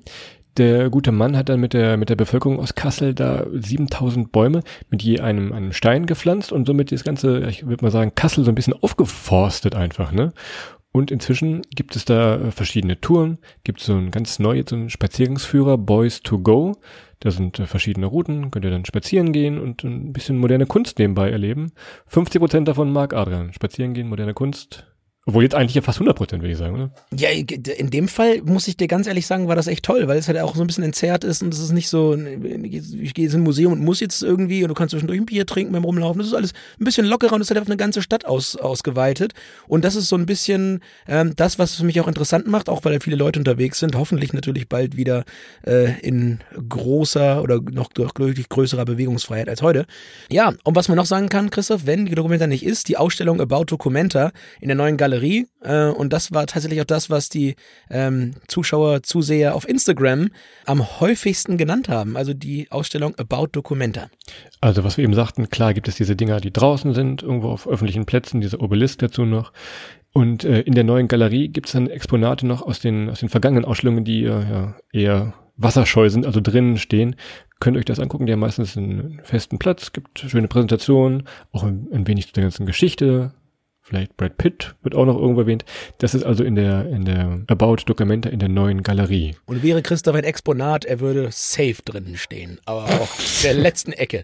Der 0.57 0.89
gute 0.91 1.11
Mann 1.11 1.37
hat 1.37 1.49
dann 1.49 1.59
mit 1.59 1.73
der, 1.73 1.97
mit 1.97 2.11
der 2.11 2.17
Bevölkerung 2.17 2.61
aus 2.61 2.75
Kassel 2.75 3.13
da 3.15 3.45
7000 3.53 4.31
Bäume 4.31 4.63
mit 4.89 5.03
je 5.03 5.19
einem, 5.21 5.53
einem 5.53 5.73
Stein 5.73 6.07
gepflanzt 6.07 6.53
und 6.53 6.67
somit 6.67 6.93
das 6.93 7.03
ganze, 7.03 7.49
ich 7.49 7.67
würde 7.67 7.85
mal 7.85 7.91
sagen, 7.91 8.13
Kassel 8.15 8.45
so 8.45 8.51
ein 8.53 8.55
bisschen 8.55 8.75
aufgeforstet 8.75 9.75
einfach, 9.75 10.13
ne? 10.13 10.33
Und 10.93 11.11
inzwischen 11.11 11.63
gibt 11.75 11.95
es 11.95 12.05
da 12.05 12.37
äh, 12.37 12.51
verschiedene 12.51 13.01
Touren, 13.01 13.39
gibt 13.63 13.81
so 13.81 13.95
ein 13.95 14.11
ganz 14.11 14.39
neu, 14.39 14.63
so 14.69 14.75
einen 14.75 14.91
Spazierungsführer, 14.91 15.79
Boys 15.79 16.23
to 16.23 16.39
Go. 16.41 16.77
Da 17.21 17.31
sind 17.31 17.61
äh, 17.61 17.67
verschiedene 17.67 18.07
Routen, 18.07 18.51
könnt 18.51 18.65
ihr 18.65 18.73
dann 18.73 18.85
spazieren 18.85 19.33
gehen 19.33 19.59
und 19.61 19.85
ein 19.85 20.13
bisschen 20.13 20.39
moderne 20.39 20.67
Kunst 20.67 20.99
nebenbei 20.99 21.31
erleben. 21.31 21.73
50 22.07 22.41
Prozent 22.41 22.69
davon 22.69 22.93
mag 22.93 23.15
Adrian. 23.15 23.53
Spazieren 23.53 23.95
gehen, 23.95 24.09
moderne 24.09 24.35
Kunst. 24.35 24.90
Obwohl 25.31 25.45
jetzt 25.45 25.55
eigentlich 25.55 25.77
ja 25.77 25.83
fast 25.83 25.99
100 25.99 26.17
Prozent, 26.17 26.43
würde 26.43 26.51
ich 26.51 26.59
sagen, 26.59 26.75
oder? 26.75 26.91
Ja, 27.17 27.29
in 27.31 27.91
dem 27.91 28.09
Fall 28.09 28.43
muss 28.43 28.67
ich 28.67 28.77
dir 28.77 28.89
ganz 28.89 29.07
ehrlich 29.07 29.29
sagen, 29.29 29.47
war 29.47 29.55
das 29.55 29.69
echt 29.69 29.85
toll, 29.85 30.09
weil 30.09 30.19
es 30.19 30.27
halt 30.27 30.37
auch 30.41 30.57
so 30.57 30.61
ein 30.63 30.67
bisschen 30.67 30.83
entzerrt 30.83 31.23
ist 31.23 31.41
und 31.41 31.55
es 31.55 31.61
ist 31.61 31.71
nicht 31.71 31.89
so, 31.89 32.17
ich 32.17 33.15
gehe 33.15 33.27
jetzt 33.27 33.35
in 33.35 33.43
ein 33.43 33.45
Museum 33.45 33.73
und 33.73 33.79
muss 33.79 34.01
jetzt 34.01 34.25
irgendwie 34.25 34.65
und 34.65 34.71
du 34.71 34.75
kannst 34.75 34.91
zwischendurch 34.91 35.21
ein 35.21 35.27
Bier 35.27 35.47
trinken 35.47 35.73
beim 35.73 35.85
Rumlaufen. 35.85 36.19
Das 36.19 36.27
ist 36.27 36.35
alles 36.35 36.53
ein 36.81 36.85
bisschen 36.85 37.07
lockerer 37.07 37.35
und 37.35 37.43
es 37.43 37.49
halt 37.49 37.61
auf 37.61 37.69
eine 37.69 37.77
ganze 37.77 38.03
Stadt 38.03 38.25
aus, 38.25 38.57
ausgeweitet. 38.57 39.35
Und 39.69 39.85
das 39.85 39.95
ist 39.95 40.09
so 40.09 40.17
ein 40.17 40.27
bisschen 40.27 40.81
ähm, 41.07 41.35
das, 41.37 41.61
was 41.61 41.71
es 41.71 41.77
für 41.77 41.85
mich 41.85 42.01
auch 42.01 42.09
interessant 42.09 42.49
macht, 42.49 42.69
auch 42.69 42.85
weil 42.85 42.95
halt 42.95 43.05
viele 43.05 43.15
Leute 43.15 43.39
unterwegs 43.39 43.79
sind. 43.79 43.95
Hoffentlich 43.95 44.33
natürlich 44.33 44.69
bald 44.69 44.97
wieder 44.97 45.23
äh, 45.65 45.97
in 46.01 46.41
großer 46.69 47.41
oder 47.41 47.61
noch 47.71 47.93
deutlich 47.93 48.49
größerer 48.49 48.85
Bewegungsfreiheit 48.85 49.49
als 49.49 49.63
heute. 49.63 49.87
Ja, 50.29 50.55
und 50.65 50.75
was 50.75 50.89
man 50.89 50.97
noch 50.97 51.07
sagen 51.07 51.29
kann, 51.29 51.51
Christoph, 51.51 51.87
wenn 51.87 52.07
die 52.07 52.17
Dokumenta 52.17 52.49
nicht 52.49 52.67
ist, 52.67 52.89
die 52.89 52.97
Ausstellung 52.97 53.41
About 53.41 53.67
Documenta 53.67 54.33
in 54.61 54.67
der 54.67 54.77
neuen 54.77 54.97
Galerie 54.97 55.20
äh, 55.23 55.87
und 55.87 56.13
das 56.13 56.33
war 56.33 56.47
tatsächlich 56.47 56.81
auch 56.81 56.87
das, 56.87 57.11
was 57.11 57.29
die 57.29 57.57
ähm, 57.91 58.35
Zuschauer, 58.49 59.03
Zuseher 59.03 59.55
auf 59.55 59.69
Instagram 59.69 60.31
am 60.67 61.01
häufigsten 61.01 61.57
genannt 61.57 61.89
haben. 61.89 62.17
Also 62.17 62.35
die 62.35 62.71
Ausstellung 62.71 63.15
About 63.17 63.49
Documenta. 63.53 64.09
Also 64.61 64.85
was 64.85 64.97
wir 64.97 65.05
eben 65.05 65.15
sagten, 65.15 65.49
klar 65.49 65.75
gibt 65.75 65.89
es 65.89 65.97
diese 65.97 66.17
Dinger, 66.17 66.41
die 66.41 66.53
draußen 66.53 66.95
sind, 66.95 67.23
irgendwo 67.23 67.49
auf 67.49 67.69
öffentlichen 67.69 68.07
Plätzen, 68.07 68.41
diese 68.41 68.61
Obelisk 68.61 68.99
dazu 68.99 69.25
noch. 69.25 69.53
Und 70.13 70.45
äh, 70.45 70.61
in 70.63 70.75
der 70.75 70.85
neuen 70.85 71.09
Galerie 71.09 71.49
gibt 71.49 71.67
es 71.69 71.73
dann 71.73 71.87
Exponate 71.89 72.47
noch 72.47 72.63
aus 72.63 72.81
den, 72.81 73.11
aus 73.11 73.21
den 73.21 73.29
vergangenen 73.29 73.65
Ausstellungen, 73.65 74.05
die 74.05 74.25
äh, 74.25 74.29
ja, 74.29 74.77
eher 74.93 75.35
wasserscheu 75.57 76.09
sind, 76.09 76.27
also 76.27 76.41
drinnen 76.41 76.79
stehen. 76.79 77.17
Könnt 77.61 77.77
ihr 77.77 77.81
euch 77.81 77.85
das 77.85 78.01
angucken, 78.01 78.27
die 78.27 78.33
haben 78.33 78.41
meistens 78.41 78.77
einen 78.77 79.21
festen 79.23 79.59
Platz, 79.59 79.93
gibt 79.93 80.19
schöne 80.19 80.49
Präsentationen, 80.49 81.25
auch 81.53 81.63
ein, 81.63 81.87
ein 81.93 82.07
wenig 82.07 82.27
zu 82.27 82.33
der 82.33 82.45
ganzen 82.45 82.67
Geschichte, 82.67 83.35
Vielleicht 83.91 84.17
Brad 84.17 84.39
Pitt 84.39 84.77
wird 84.85 84.95
auch 84.95 85.05
noch 85.05 85.19
irgendwo 85.19 85.41
erwähnt. 85.41 85.65
Das 85.99 86.15
ist 86.15 86.23
also 86.23 86.45
in 86.45 86.55
der, 86.55 86.87
in 86.87 87.05
der 87.05 87.41
About 87.49 87.79
Documenta 87.87 88.29
in 88.29 88.39
der 88.39 88.49
neuen 88.49 88.85
Galerie. 88.85 89.35
Und 89.47 89.65
wäre 89.65 89.83
Christoph 89.83 90.15
ein 90.15 90.23
Exponat, 90.23 90.85
er 90.85 91.01
würde 91.01 91.27
safe 91.33 91.83
drinnen 91.85 92.17
stehen. 92.17 92.61
Aber 92.67 92.85
auch 92.85 93.19
in 93.19 93.43
der 93.43 93.55
letzten 93.55 93.93
Ecke. 93.93 94.23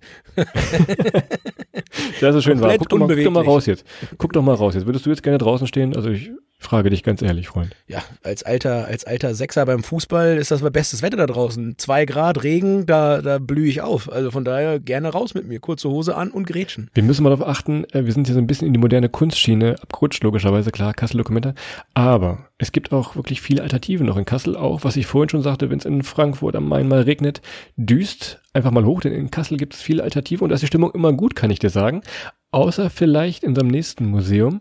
Das 2.21 2.37
ist 2.37 2.45
schön 2.45 2.61
wahr. 2.61 2.77
Guck 2.79 2.91
doch, 2.91 2.99
mal, 2.99 3.09
guck 3.09 3.25
doch 3.25 3.31
mal 3.33 3.45
raus 3.45 3.67
jetzt. 3.67 3.85
Guck 4.19 4.33
doch 4.35 4.43
mal 4.43 4.55
raus 4.55 4.75
jetzt. 4.75 4.87
Würdest 4.87 5.05
du 5.05 5.11
jetzt 5.11 5.25
gerne 5.25 5.39
draußen 5.39 5.67
stehen? 5.67 5.97
Also 5.97 6.11
ich 6.11 6.31
frage 6.59 6.91
dich 6.91 7.03
ganz 7.03 7.23
ehrlich, 7.23 7.49
Freund. 7.49 7.75
Ja, 7.87 8.03
als 8.23 8.43
alter, 8.43 8.87
als 8.87 9.05
alter 9.05 9.35
Sechser 9.35 9.67
beim 9.67 9.83
Fußball 9.83 10.37
ist 10.37 10.51
das 10.51 10.63
mal 10.63 10.71
bestes 10.71 11.03
Wetter 11.03 11.17
da 11.17 11.27
draußen. 11.27 11.77
Zwei 11.79 12.05
Grad 12.05 12.43
Regen, 12.43 12.87
da, 12.87 13.23
da 13.23 13.39
blühe 13.39 13.69
ich 13.69 13.83
auf. 13.83 14.11
Also 14.11 14.31
von 14.31 14.45
daher 14.45 14.81
gerne 14.81 15.09
raus 15.09 15.35
mit 15.35 15.47
mir. 15.47 15.61
Kurze 15.61 15.89
Hose 15.89 16.17
an 16.17 16.31
und 16.31 16.47
Gretchen. 16.47 16.91
Wir 16.95 17.03
müssen 17.03 17.23
mal 17.23 17.31
darauf 17.31 17.47
achten, 17.47 17.85
äh, 17.93 18.05
wir 18.05 18.13
sind 18.13 18.27
hier 18.27 18.35
so 18.35 18.41
ein 18.41 18.47
bisschen 18.47 18.67
in 18.67 18.73
die 18.73 18.81
moderne 18.81 19.09
Kunstschiene 19.09 19.77
abgerutscht, 19.81 20.23
logischerweise, 20.23 20.71
klar, 20.71 20.95
Kassel 20.95 21.19
Dokumenta. 21.19 21.55
Aber 21.95 22.49
es 22.59 22.73
gibt 22.73 22.93
auch 22.93 23.17
wirklich 23.17 23.41
viele 23.41 23.63
Alternativen 23.63 24.07
noch 24.07 24.17
in 24.17 24.25
Kassel, 24.25 24.57
auch 24.57 24.85
was 24.85 24.97
ich 24.97 25.07
vorhin 25.07 25.29
schon 25.29 25.43
sagte, 25.43 25.71
wenn 25.71 25.79
es 25.79 25.85
in 25.85 26.03
Frankfurt 26.03 26.57
am 26.57 26.69
Main 26.69 26.89
mal 26.89 27.03
regnet, 27.03 27.43
düst 27.77 28.41
einfach 28.55 28.71
mal 28.71 28.85
hoch, 28.85 29.01
denn 29.01 29.13
in 29.13 29.31
Kassel 29.31 29.59
gibt 29.59 29.75
es 29.75 29.83
viele 29.83 30.03
Alternativen 30.03 30.45
und 30.45 30.49
da 30.51 30.55
ist 30.55 30.63
die 30.63 30.67
Stimmung 30.67 30.93
immer 30.93 31.13
gut, 31.13 31.37
kann 31.37 31.51
ich 31.51 31.59
dir 31.59 31.71
sagen. 31.71 32.03
Außer 32.51 32.91
vielleicht 32.91 33.43
in 33.43 33.51
unserem 33.51 33.69
nächsten 33.69 34.07
Museum. 34.07 34.61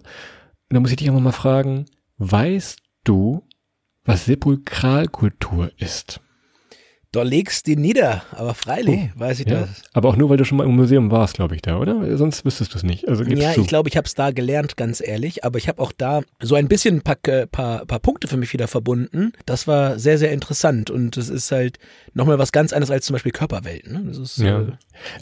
Da 0.69 0.80
muss 0.80 0.89
ich 0.91 0.97
dich 0.97 1.10
auch 1.10 1.19
mal 1.19 1.32
fragen, 1.32 1.86
weißt 2.17 2.80
du, 3.04 3.43
was 4.04 4.25
Sepulkralkultur 4.25 5.71
ist? 5.78 6.19
Da 7.12 7.23
legst 7.23 7.65
du 7.67 7.75
nieder, 7.78 8.23
aber 8.32 8.54
freilich 8.54 9.10
weiß 9.15 9.39
ich 9.39 9.47
Ja, 9.47 9.62
das. 9.62 9.84
aber 9.93 10.10
auch 10.10 10.17
nur, 10.17 10.30
weil 10.30 10.36
du 10.36 10.43
schon 10.43 10.58
mal 10.58 10.65
im 10.65 10.75
Museum 10.75 11.12
warst, 11.12 11.36
glaube 11.36 11.56
ich, 11.56 11.62
da, 11.62 11.78
oder? 11.80 12.17
Sonst 12.17 12.43
wüsstest 12.43 12.73
du 12.73 12.78
es 12.78 12.84
nicht. 12.84 13.08
Also 13.08 13.23
Ja, 13.23 13.54
zu. 13.54 13.62
ich 13.62 13.67
glaube, 13.67 13.88
ich 13.88 13.95
habe 13.95 14.06
es 14.06 14.15
da 14.15 14.32
gelernt, 14.32 14.75
ganz 14.75 14.99
ehrlich. 14.99 15.45
Aber 15.45 15.58
ich 15.58 15.69
habe 15.69 15.82
auch 15.82 15.93
da 15.93 16.23
so 16.41 16.56
ein 16.56 16.67
bisschen 16.67 16.95
ein 16.97 17.01
paar, 17.04 17.15
äh, 17.28 17.47
paar, 17.47 17.86
paar 17.86 17.99
Punkte 17.99 18.28
für 18.28 18.36
mich 18.36 18.51
wieder 18.51 18.67
verbunden. 18.67 19.32
Das 19.45 19.65
war 19.65 19.97
sehr, 19.97 20.17
sehr 20.17 20.34
interessant. 20.34 20.89
Und 20.89 21.15
es 21.15 21.30
ist 21.30 21.54
halt 21.54 21.80
nochmal 22.13 22.38
was 22.38 22.51
ganz 22.51 22.73
anderes 22.73 22.91
als 22.91 23.06
zum 23.06 23.13
Beispiel 23.13 23.32
Körperwelt. 23.32 23.89
Ne? 23.89 24.12
Ja. 24.36 24.62
äh, 24.63 24.71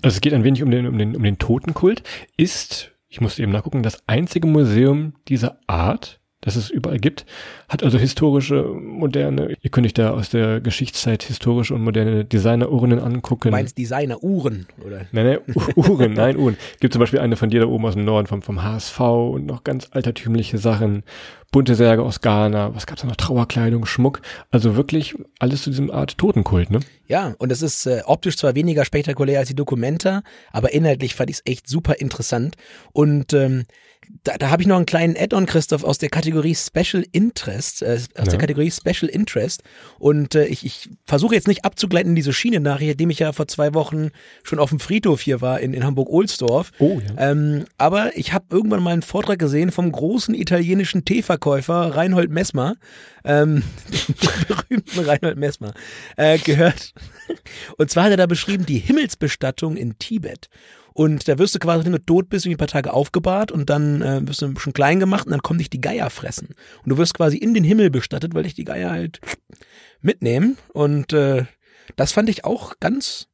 Also 0.02 0.16
es 0.16 0.22
geht 0.22 0.34
ein 0.34 0.44
wenig 0.44 0.64
um 0.64 0.72
den, 0.72 0.88
um 0.88 0.98
den, 0.98 1.16
um 1.16 1.22
den 1.22 1.38
Totenkult. 1.38 2.02
Ist, 2.38 2.92
ich 3.14 3.22
musste 3.22 3.44
eben 3.44 3.52
nachgucken, 3.52 3.84
das 3.84 4.02
einzige 4.08 4.48
Museum 4.48 5.14
dieser 5.28 5.60
Art, 5.68 6.20
das 6.44 6.58
es 6.58 6.70
überall 6.70 7.00
gibt, 7.00 7.26
hat 7.70 7.84
also 7.84 7.98
historische, 7.98 8.64
moderne, 8.64 9.56
ihr 9.62 9.70
könnt 9.70 9.88
euch 9.88 9.94
da 9.94 10.12
aus 10.12 10.30
der 10.30 10.60
Geschichtszeit 10.60 11.24
historische 11.24 11.74
und 11.74 11.84
moderne 11.84 12.26
Designerurnen 12.26 13.00
angucken. 13.00 13.50
du 13.50 13.52
meinst 13.52 13.78
Designer-Uhren, 13.78 14.68
oder? 14.86 15.06
Nein, 15.12 15.26
nein, 15.26 15.40
Uhren, 15.76 16.14
nein, 16.14 16.38
Uhren. 16.38 16.58
Gibt 16.80 16.94
zum 16.94 17.00
Beispiel 17.00 17.20
eine 17.20 17.38
von 17.38 17.50
dir 17.50 17.62
da 17.62 17.68
oben 17.68 17.86
aus 17.86 17.94
dem 17.94 18.04
Norden, 18.04 18.28
vom, 18.28 18.42
vom 18.42 18.62
HSV 18.62 19.00
und 19.00 19.46
noch 19.46 19.64
ganz 19.64 19.88
altertümliche 19.92 20.58
Sachen. 20.58 21.04
Bunte 21.52 21.76
Särge 21.76 22.02
aus 22.02 22.20
Ghana, 22.20 22.74
was 22.74 22.88
gab's 22.88 23.02
da 23.02 23.08
noch? 23.08 23.16
Trauerkleidung, 23.16 23.86
Schmuck. 23.86 24.22
Also 24.50 24.76
wirklich 24.76 25.14
alles 25.38 25.62
zu 25.62 25.70
diesem 25.70 25.92
Art 25.92 26.18
Totenkult, 26.18 26.72
ne? 26.72 26.80
Ja, 27.08 27.36
und 27.38 27.52
es 27.52 27.62
ist 27.62 27.86
äh, 27.86 28.02
optisch 28.06 28.38
zwar 28.38 28.56
weniger 28.56 28.84
spektakulär 28.86 29.38
als 29.40 29.50
die 29.50 29.56
Dokumenta, 29.56 30.24
aber 30.52 30.74
inhaltlich 30.74 31.14
fand 31.14 31.30
ich 31.30 31.38
es 31.38 31.44
echt 31.46 31.70
super 31.70 32.00
interessant. 32.00 32.56
Und 32.92 33.34
ähm, 33.34 33.66
da, 34.24 34.38
da 34.38 34.50
habe 34.50 34.62
ich 34.62 34.68
noch 34.68 34.78
einen 34.78 34.86
kleinen 34.86 35.16
Add-on, 35.18 35.46
Christoph, 35.46 35.84
aus 35.84 35.98
der 35.98 36.10
Kategorie 36.10 36.56
Special 36.56 37.06
Interest, 37.12 37.82
äh, 37.82 37.96
aus 37.96 38.08
Ja. 38.18 38.24
der 38.24 38.40
Kategorie 38.40 38.72
Special 38.72 39.10
Interest. 39.10 39.64
Und 40.00 40.36
äh, 40.36 40.46
ich, 40.46 40.66
ich 40.66 40.90
versuche 41.06 41.36
jetzt 41.36 41.48
nicht 41.48 41.66
abzugleiten 41.66 42.12
in 42.12 42.16
diese 42.16 42.34
Schiene 42.34 42.60
nach, 42.60 42.80
nachdem 42.82 43.10
ich 43.10 43.20
ja 43.20 43.32
vor 43.34 43.48
zwei 43.48 43.74
Wochen 43.74 44.10
schon 44.44 44.60
auf 44.60 44.70
dem 44.70 44.80
Friedhof 44.80 45.22
hier 45.22 45.42
war 45.42 45.60
in, 45.60 45.74
in 45.74 45.84
Hamburg-Ohlsdorf. 45.84 46.72
Oh, 46.80 47.02
ja. 47.18 47.32
Ähm, 47.32 47.66
aber 47.78 48.16
ich 48.18 48.34
habe 48.34 48.46
irgendwann 48.50 48.84
mal 48.84 48.94
einen 48.94 49.02
Vortrag 49.02 49.40
gesehen 49.40 49.72
vom 49.72 49.92
großen 49.92 50.34
italienischen 50.36 51.06
Teeverkäufer 51.06 51.96
Reinhold 51.96 52.30
Messmer, 52.32 52.76
ähm, 53.26 53.64
berühmten 54.48 55.00
Reinhold 55.00 55.38
Messmer, 55.38 55.74
äh, 56.18 56.38
gehört. 56.38 56.94
Und 57.78 57.90
zwar 57.90 58.06
hat 58.06 58.12
er 58.12 58.18
da 58.18 58.26
beschrieben 58.26 58.66
die 58.66 58.80
Himmelsbestattung 58.80 59.78
in 59.78 59.98
Tibet. 59.98 60.50
Und 60.94 61.28
da 61.28 61.38
wirst 61.40 61.56
du 61.56 61.60
quasi, 61.60 61.86
wenn 61.86 61.92
du 61.92 62.00
tot 62.00 62.30
bist, 62.30 62.46
irgendwie 62.46 62.56
ein 62.56 62.66
paar 62.66 62.68
Tage 62.68 62.94
aufgebahrt 62.94 63.52
und 63.52 63.70
dann 63.70 64.02
äh, 64.02 64.28
wirst 64.28 64.42
du 64.42 64.56
schon 64.58 64.74
klein 64.74 65.00
gemacht 65.00 65.26
und 65.26 65.32
dann 65.32 65.42
kommen 65.42 65.60
dich 65.60 65.70
die 65.70 65.82
Geier 65.82 66.10
fressen. 66.10 66.50
Und 66.84 66.90
du 66.90 66.98
wirst 66.98 67.14
quasi 67.14 67.38
in 67.38 67.54
den 67.54 67.64
Himmel 67.64 67.90
bestattet, 67.90 68.34
weil 68.34 68.44
dich 68.44 68.54
die 68.54 68.64
Geier 68.64 68.92
halt 68.92 69.20
mitnehmen. 70.02 70.58
Und 70.74 71.14
äh, 71.14 71.46
das 71.96 72.12
fand 72.12 72.30
ich 72.30 72.46
auch 72.46 72.80
ganz 72.80 73.28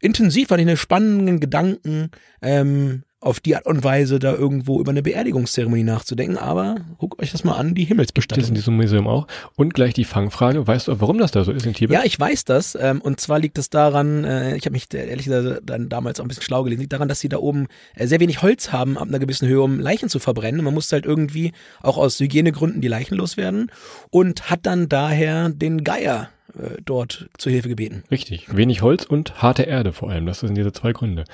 intensiv, 0.00 0.48
fand 0.48 0.60
ich 0.60 0.68
einen 0.68 0.76
spannenden 0.76 1.40
Gedanken, 1.40 2.10
ähm, 2.42 3.04
auf 3.24 3.40
die 3.40 3.56
Art 3.56 3.66
und 3.66 3.82
Weise 3.82 4.18
da 4.18 4.34
irgendwo 4.34 4.80
über 4.80 4.90
eine 4.90 5.02
Beerdigungszeremonie 5.02 5.82
nachzudenken. 5.82 6.36
Aber 6.36 6.76
guckt 6.98 7.20
euch 7.22 7.32
das 7.32 7.42
mal 7.44 7.54
an, 7.54 7.74
die 7.74 7.82
Das 7.82 7.82
ist 7.82 7.82
in 7.82 7.88
Himmelsbestattung. 7.88 8.54
diesem 8.54 8.76
Museum 8.76 9.08
auch. 9.08 9.26
Und 9.56 9.74
gleich 9.74 9.94
die 9.94 10.04
Fangfrage, 10.04 10.66
weißt 10.66 10.88
du, 10.88 11.00
warum 11.00 11.18
das 11.18 11.30
da 11.30 11.42
so 11.44 11.52
ist 11.52 11.66
in 11.66 11.74
Tibet? 11.74 11.94
Ja, 11.94 12.04
ich 12.04 12.18
weiß 12.18 12.44
das. 12.44 12.76
Ähm, 12.80 13.00
und 13.00 13.20
zwar 13.20 13.38
liegt 13.38 13.58
es 13.58 13.70
daran, 13.70 14.24
äh, 14.24 14.56
ich 14.56 14.66
habe 14.66 14.72
mich 14.72 14.92
ehrlich 14.92 15.24
gesagt 15.26 15.62
dann 15.64 15.88
damals 15.88 16.20
auch 16.20 16.24
ein 16.24 16.28
bisschen 16.28 16.42
schlau 16.42 16.62
gelesen, 16.64 16.80
liegt 16.80 16.92
daran, 16.92 17.08
dass 17.08 17.20
sie 17.20 17.28
da 17.28 17.38
oben 17.38 17.66
äh, 17.94 18.06
sehr 18.06 18.20
wenig 18.20 18.42
Holz 18.42 18.72
haben 18.72 18.98
ab 18.98 19.08
einer 19.08 19.18
gewissen 19.18 19.48
Höhe, 19.48 19.62
um 19.62 19.80
Leichen 19.80 20.08
zu 20.08 20.18
verbrennen. 20.18 20.60
Und 20.60 20.64
man 20.66 20.74
musste 20.74 20.96
halt 20.96 21.06
irgendwie 21.06 21.52
auch 21.82 21.96
aus 21.96 22.20
Hygienegründen 22.20 22.80
die 22.80 22.88
Leichen 22.88 23.14
loswerden 23.16 23.70
und 24.10 24.50
hat 24.50 24.60
dann 24.66 24.88
daher 24.88 25.48
den 25.48 25.82
Geier 25.82 26.28
äh, 26.58 26.76
dort 26.84 27.28
zur 27.38 27.52
Hilfe 27.52 27.68
gebeten. 27.68 28.04
Richtig. 28.10 28.54
Wenig 28.54 28.82
Holz 28.82 29.04
und 29.04 29.40
harte 29.42 29.62
Erde 29.62 29.92
vor 29.92 30.10
allem. 30.10 30.26
Das 30.26 30.40
sind 30.40 30.54
diese 30.56 30.72
zwei 30.72 30.92
Gründe. 30.92 31.24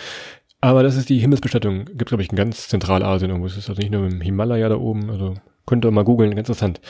Aber 0.61 0.83
das 0.83 0.97
ist 0.97 1.09
die 1.09 1.19
Himmelsbestattung. 1.19 1.87
Gibt, 1.87 2.07
glaube 2.07 2.23
ich, 2.23 2.31
in 2.31 2.37
ganz 2.37 2.69
Zentralasien 2.69 3.31
irgendwo. 3.31 3.47
Es 3.47 3.57
ist 3.57 3.69
also 3.69 3.81
nicht 3.81 3.93
nur 3.93 4.07
im 4.07 4.21
Himalaya 4.21 4.69
da 4.69 4.77
oben. 4.77 5.11
Also 5.11 5.37
könnt 5.67 5.85
ihr 5.85 5.91
mal 5.91 6.05
googeln. 6.05 6.31
Ganz 6.31 6.49
interessant. 6.49 6.81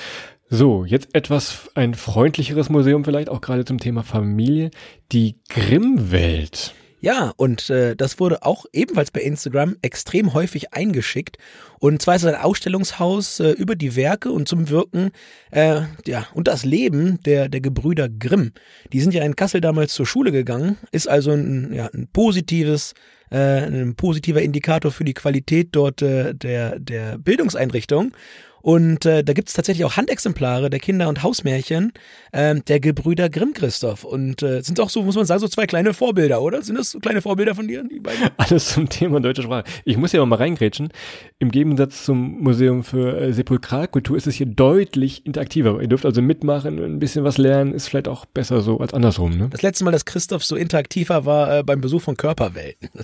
So, 0.49 0.85
jetzt 0.85 1.15
etwas 1.15 1.71
ein 1.75 1.95
freundlicheres 1.95 2.71
Museum 2.71 3.05
vielleicht, 3.05 3.29
auch 3.29 3.41
gerade 3.41 3.65
zum 3.65 3.79
Thema 3.79 4.03
Familie. 4.03 4.71
Die 5.13 5.37
Grimm-Welt. 5.49 6.75
Ja, 7.01 7.33
und 7.37 7.71
äh, 7.71 7.97
das 7.97 8.21
wurde 8.21 8.43
auch 8.43 8.67
ebenfalls 8.73 9.11
bei 9.11 9.23
Instagram 9.23 9.77
extrem 9.81 10.35
häufig 10.35 10.75
eingeschickt. 10.75 11.39
Und 11.79 12.03
zwar 12.03 12.17
ist 12.17 12.25
es 12.25 12.35
ein 12.35 12.41
Ausstellungshaus 12.41 13.41
äh, 13.41 13.53
über 13.53 13.75
die 13.75 13.97
Werke 13.97 14.31
und 14.31 14.47
zum 14.47 14.69
Wirken 14.69 15.11
äh, 15.51 15.81
ja, 16.07 16.27
und 16.35 16.47
das 16.47 16.65
Leben 16.65 17.19
der, 17.23 17.49
der 17.49 17.63
Gebrüder 17.63 18.11
Grimm. 18.11 18.53
Die 18.93 19.01
sind 19.01 19.15
ja 19.15 19.25
in 19.25 19.35
Kassel 19.35 19.63
damals 19.63 19.95
zur 19.95 20.07
Schule 20.07 20.31
gegangen, 20.31 20.77
ist 20.93 21.09
also 21.09 21.31
ein, 21.31 21.73
ja, 21.73 21.87
ein 21.87 22.09
positives, 22.13 22.93
äh, 23.31 23.39
ein 23.39 23.95
positiver 23.95 24.43
Indikator 24.43 24.91
für 24.91 25.05
die 25.05 25.15
Qualität 25.15 25.69
dort 25.73 26.03
äh, 26.03 26.35
der, 26.35 26.79
der 26.79 27.17
Bildungseinrichtung. 27.17 28.13
Und 28.63 29.07
äh, 29.07 29.23
da 29.25 29.33
gibt 29.33 29.49
es 29.49 29.55
tatsächlich 29.55 29.85
auch 29.85 29.97
Handexemplare 29.97 30.71
der 30.71 30.81
Kinder- 30.81 31.09
und 31.09 31.23
Hausmärchen 31.23 31.93
äh, 32.33 32.55
der 32.55 32.81
Gebrüder 32.81 33.29
Grimm, 33.29 33.53
Christoph. 33.53 34.05
Und 34.05 34.43
äh, 34.43 34.63
sind 34.63 34.81
auch 34.81 34.91
so, 34.91 35.03
muss 35.03 35.17
man 35.17 35.27
sagen, 35.27 35.41
so 35.41 35.49
zwei 35.49 35.67
kleine 35.67 35.95
Vorbilder, 35.95 36.43
oder? 36.43 36.63
Sind 36.63 36.77
das 36.77 36.91
so 36.91 37.01
kleine 37.01 37.23
Vorbilder 37.23 37.55
von 37.55 37.69
dir? 37.69 37.85
Alles 38.37 38.71
zum 38.71 38.89
Thema 38.89 39.21
deutsche 39.21 39.43
Sprache. 39.43 39.65
Ich 39.85 39.97
muss 39.97 40.13
ja 40.13 40.25
mal 40.25 40.37
reingrätschen. 40.37 40.93
Im 41.39 41.51
Gegensatz 41.51 42.05
zum 42.05 42.41
Museum 42.41 42.85
für 42.85 43.21
äh, 43.21 43.33
Sepulkralkultur 43.33 44.17
ist 44.17 44.27
es 44.27 44.35
hier 44.35 44.47
deutlich 44.47 45.27
interaktiver. 45.27 45.81
Ihr 45.81 45.89
dürft 45.89 46.05
also 46.05 46.23
mitmachen, 46.23 46.79
ein 46.79 46.99
bisschen 46.99 47.25
was 47.25 47.39
lernen, 47.39 47.75
ist 47.75 47.89
vielleicht 47.89 48.09
auch 48.09 48.27
besser 48.27 48.61
so 48.61 48.79
als 48.79 48.95
andersrum. 48.95 49.37
Ne? 49.37 49.49
Das 49.51 49.63
letzte 49.63 49.85
Mal, 49.85 49.91
dass 49.91 50.05
Christoph 50.05 50.45
so 50.45 50.57
interaktiver 50.57 51.25
war 51.25 51.59
äh, 51.59 51.63
beim 51.63 51.81
Besuch 51.81 52.03
von 52.03 52.17
Körperwelten. 52.17 52.91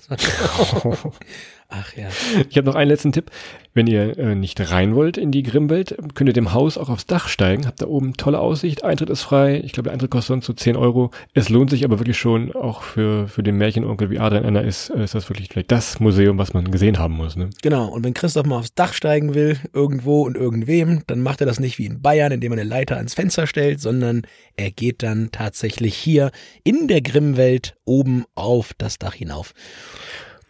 Ach 1.69 1.95
ja. 1.97 2.09
Ich 2.49 2.57
habe 2.57 2.67
noch 2.67 2.77
einen 2.77 2.91
letzten 2.91 3.13
Tipp. 3.13 3.31
Wenn 3.75 3.89
ihr 3.89 4.17
äh, 4.19 4.35
nicht 4.35 4.59
rein 4.71 4.95
wollt 4.95 5.19
in 5.19 5.33
die 5.33 5.43
Grimmwelt, 5.43 5.97
könnt 6.15 6.31
ihr 6.31 6.33
dem 6.33 6.55
Haus 6.55 6.79
auch 6.79 6.89
aufs 6.89 7.07
Dach 7.07 7.29
steigen. 7.29 7.67
Habt 7.67 7.83
da 7.83 7.87
oben 7.87 8.17
tolle 8.17 8.39
Aussicht. 8.39 8.85
Eintritt 8.85 9.11
ist 9.11 9.23
frei. 9.23 9.61
Ich 9.65 9.73
glaube, 9.73 9.85
der 9.85 9.93
Eintritt 9.93 10.11
kostet 10.11 10.29
sonst 10.29 10.47
so 10.47 10.53
10 10.53 10.77
Euro. 10.77 11.11
Es 11.35 11.49
lohnt 11.49 11.71
sich 11.71 11.85
aber 11.85 11.99
wirklich 11.99 12.17
schon, 12.17 12.53
auch 12.53 12.83
für, 12.83 13.29
für 13.29 13.43
den 13.43 13.57
Märchenonkel 13.57 14.09
wie 14.11 14.19
Adrian 14.19 14.47
einer 14.47 14.63
ist, 14.63 14.91
äh, 14.91 15.03
ist 15.05 15.15
das 15.15 15.29
wirklich 15.29 15.49
vielleicht 15.49 15.73
das 15.73 16.01
Museum, 16.01 16.39
was 16.39 16.55
man 16.55 16.71
gesehen 16.71 16.99
haben 16.99 17.15
muss. 17.15 17.37
Ne? 17.37 17.51
Genau. 17.63 17.89
Und 17.89 18.05
wenn 18.05 18.15
Christoph 18.15 18.47
mal 18.47 18.59
aufs 18.59 18.75
Dach 18.75 18.95
steigen 18.95 19.35
will, 19.35 19.59
irgendwo 19.73 20.23
und 20.23 20.37
irgendwem, 20.37 21.03
dann 21.07 21.21
macht 21.21 21.41
er 21.41 21.47
das 21.47 21.61
nicht 21.61 21.79
wie 21.79 21.87
in 21.87 22.01
Bayern, 22.01 22.33
indem 22.33 22.53
er 22.53 22.61
eine 22.61 22.69
Leiter 22.69 22.97
ans 22.97 23.15
Fenster 23.15 23.47
stellt, 23.47 23.81
sondern 23.81 24.23
er 24.57 24.71
geht 24.71 25.03
dann 25.03 25.31
tatsächlich 25.33 25.97
hier 25.97 26.31
in 26.65 26.89
der 26.89 27.03
Grimmwelt 27.03 27.77
oben 27.85 28.25
auf 28.35 28.73
das 28.79 28.99
Dach 28.99 29.15
hinauf. 29.15 29.53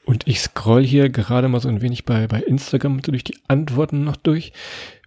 Und 0.06 0.26
ich 0.28 0.40
scroll 0.40 0.84
hier 0.84 1.10
gerade 1.10 1.48
mal 1.48 1.60
so 1.60 1.68
ein 1.68 1.82
wenig 1.82 2.04
bei, 2.04 2.28
bei 2.28 2.40
Instagram 2.40 3.00
so 3.04 3.10
durch 3.10 3.24
die 3.24 3.36
Antworten 3.48 4.04
noch 4.04 4.16
durch. 4.16 4.52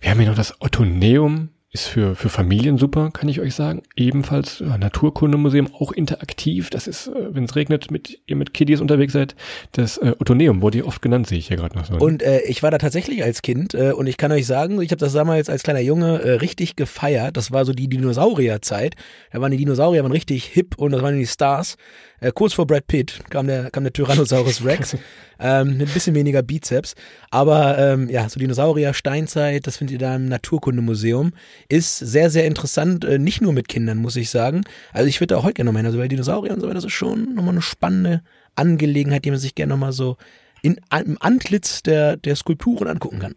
Wir 0.01 0.11
haben 0.11 0.19
hier 0.19 0.27
noch 0.27 0.35
das 0.35 0.61
Ottoneum, 0.61 1.49
ist 1.71 1.87
für, 1.87 2.15
für 2.15 2.29
Familien 2.29 2.77
super, 2.77 3.11
kann 3.11 3.29
ich 3.29 3.39
euch 3.39 3.55
sagen. 3.55 3.83
Ebenfalls 3.95 4.59
ja, 4.59 4.77
Naturkundemuseum, 4.77 5.73
auch 5.73 5.93
interaktiv. 5.93 6.69
Das 6.69 6.85
ist, 6.87 7.07
äh, 7.07 7.33
wenn 7.33 7.45
es 7.45 7.55
regnet, 7.55 7.91
mit 7.91 8.19
ihr 8.25 8.35
mit 8.35 8.53
Kiddies 8.53 8.81
unterwegs 8.81 9.13
seid. 9.13 9.35
Das 9.71 9.97
äh, 9.99 10.15
Ottoneum 10.19 10.61
wurde 10.61 10.79
hier 10.79 10.87
oft 10.87 11.01
genannt, 11.01 11.27
sehe 11.27 11.37
ich 11.37 11.47
hier 11.47 11.57
gerade 11.57 11.77
noch 11.77 11.85
so. 11.85 11.93
Und 11.93 12.23
äh, 12.23 12.41
ich 12.41 12.63
war 12.63 12.71
da 12.71 12.79
tatsächlich 12.79 13.23
als 13.23 13.43
Kind 13.43 13.75
äh, 13.75 13.91
und 13.91 14.07
ich 14.07 14.17
kann 14.17 14.31
euch 14.31 14.47
sagen, 14.47 14.81
ich 14.81 14.89
habe 14.91 14.99
das 14.99 15.13
damals 15.13 15.47
als 15.47 15.63
kleiner 15.63 15.79
Junge 15.79 16.19
äh, 16.21 16.31
richtig 16.31 16.75
gefeiert. 16.75 17.37
Das 17.37 17.51
war 17.51 17.63
so 17.63 17.71
die 17.71 17.87
Dinosaurierzeit. 17.87 18.95
Da 19.31 19.39
waren 19.39 19.51
die 19.51 19.57
Dinosaurier 19.57 20.01
waren 20.01 20.11
richtig 20.11 20.45
hip 20.45 20.75
und 20.77 20.91
das 20.91 21.03
waren 21.03 21.19
die 21.19 21.27
Stars. 21.27 21.77
Äh, 22.21 22.31
kurz 22.33 22.53
vor 22.53 22.67
Brad 22.67 22.87
Pitt 22.87 23.19
kam 23.29 23.47
der, 23.47 23.71
kam 23.71 23.83
der 23.83 23.93
Tyrannosaurus 23.93 24.63
Rex 24.63 24.97
ähm, 25.39 25.77
mit 25.77 25.87
ein 25.87 25.93
bisschen 25.93 26.15
weniger 26.15 26.41
Bizeps. 26.41 26.95
Aber 27.31 27.77
ähm, 27.77 28.09
ja, 28.09 28.27
so 28.29 28.39
Dinosaurier, 28.39 28.93
Steinzeit, 28.93 29.67
das 29.67 29.77
findet 29.77 29.93
ihr 29.93 29.99
da 29.99 30.15
im 30.15 30.27
Naturkundemuseum. 30.27 31.33
Ist 31.67 31.97
sehr, 31.97 32.29
sehr 32.29 32.45
interessant, 32.45 33.05
äh, 33.05 33.19
nicht 33.19 33.41
nur 33.41 33.53
mit 33.53 33.67
Kindern, 33.67 33.97
muss 33.97 34.15
ich 34.15 34.29
sagen. 34.29 34.63
Also 34.93 35.07
ich 35.07 35.19
würde 35.19 35.35
da 35.35 35.37
auch 35.37 35.43
heute 35.43 35.55
gerne 35.55 35.69
nochmal 35.69 35.81
hin, 35.81 35.87
also 35.87 35.99
weil 35.99 36.07
Dinosaurier 36.07 36.53
und 36.53 36.61
so 36.61 36.67
weiter, 36.67 36.75
das 36.75 36.85
ist 36.85 36.93
schon 36.93 37.35
nochmal 37.35 37.53
eine 37.53 37.61
spannende 37.61 38.21
Angelegenheit, 38.55 39.25
die 39.25 39.31
man 39.31 39.39
sich 39.39 39.55
gerne 39.55 39.71
nochmal 39.71 39.93
so 39.93 40.17
in, 40.61 40.79
im 41.05 41.17
Antlitz 41.19 41.83
der, 41.83 42.17
der 42.17 42.35
Skulpturen 42.35 42.87
angucken 42.87 43.19
kann. 43.19 43.35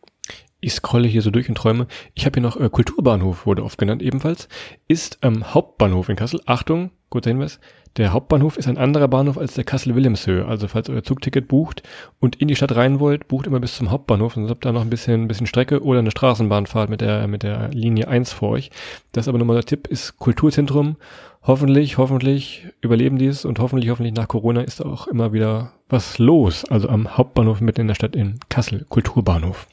Ich 0.65 0.75
scrolle 0.75 1.09
hier 1.09 1.23
so 1.23 1.31
durch 1.31 1.49
und 1.49 1.57
träume. 1.57 1.89
Ich 2.15 2.25
habe 2.25 2.35
hier 2.35 2.43
noch 2.43 2.57
äh, 2.57 2.69
Kulturbahnhof, 2.71 3.47
wurde 3.47 3.65
oft 3.65 3.79
genannt 3.79 4.01
ebenfalls. 4.01 4.49
Ist 4.87 5.19
ähm, 5.23 5.53
Hauptbahnhof 5.53 6.09
in 6.09 6.15
Kassel. 6.15 6.41
Achtung, 6.47 6.93
guter 7.11 7.31
Hinweis. 7.31 7.59
Der 7.99 8.15
Hauptbahnhof 8.15 8.57
ist 8.57 8.69
ein 8.69 8.79
anderer 8.79 9.07
Bahnhof 9.07 9.37
als 9.37 9.53
der 9.53 9.65
Kassel-Wilhelmshöhe. 9.65 10.47
Also 10.47 10.67
falls 10.67 10.89
ihr 10.89 10.95
euer 10.95 11.03
Zugticket 11.03 11.47
bucht 11.47 11.83
und 12.21 12.37
in 12.37 12.49
die 12.49 12.57
Stadt 12.57 12.75
rein 12.75 13.01
wollt, 13.01 13.29
bucht 13.29 13.47
immer 13.47 13.61
bis 13.61 13.77
zum 13.77 13.91
Hauptbahnhof. 13.91 14.33
Sonst 14.35 14.49
habt 14.49 14.65
ihr 14.65 14.73
noch 14.73 14.81
ein 14.81 14.89
bisschen, 14.89 15.23
ein 15.23 15.29
bisschen 15.29 15.47
Strecke 15.47 15.83
oder 15.83 15.99
eine 15.99 16.11
Straßenbahnfahrt 16.11 16.89
mit 16.89 17.03
der, 17.03 17.29
mit 17.29 17.43
der 17.43 17.69
Linie 17.69 18.09
1 18.09 18.33
vor 18.33 18.51
euch. 18.51 18.71
Das 19.13 19.29
aber 19.29 19.37
nochmal 19.37 19.57
der 19.57 19.67
Tipp, 19.67 19.89
ist 19.89 20.17
Kulturzentrum. 20.17 20.97
Hoffentlich, 21.43 21.99
hoffentlich 21.99 22.67
überleben 22.81 23.19
die 23.19 23.27
es 23.27 23.45
und 23.45 23.59
hoffentlich, 23.59 23.91
hoffentlich 23.91 24.15
nach 24.15 24.29
Corona 24.29 24.63
ist 24.63 24.83
auch 24.83 25.07
immer 25.07 25.35
wieder 25.35 25.73
was 25.91 26.19
los. 26.19 26.65
Also 26.65 26.89
am 26.89 27.19
Hauptbahnhof 27.19 27.61
mitten 27.61 27.83
in 27.83 27.89
der 27.89 27.95
Stadt 27.95 28.17
in 28.17 28.41
Kassel, 28.49 28.87
Kulturbahnhof. 28.89 29.67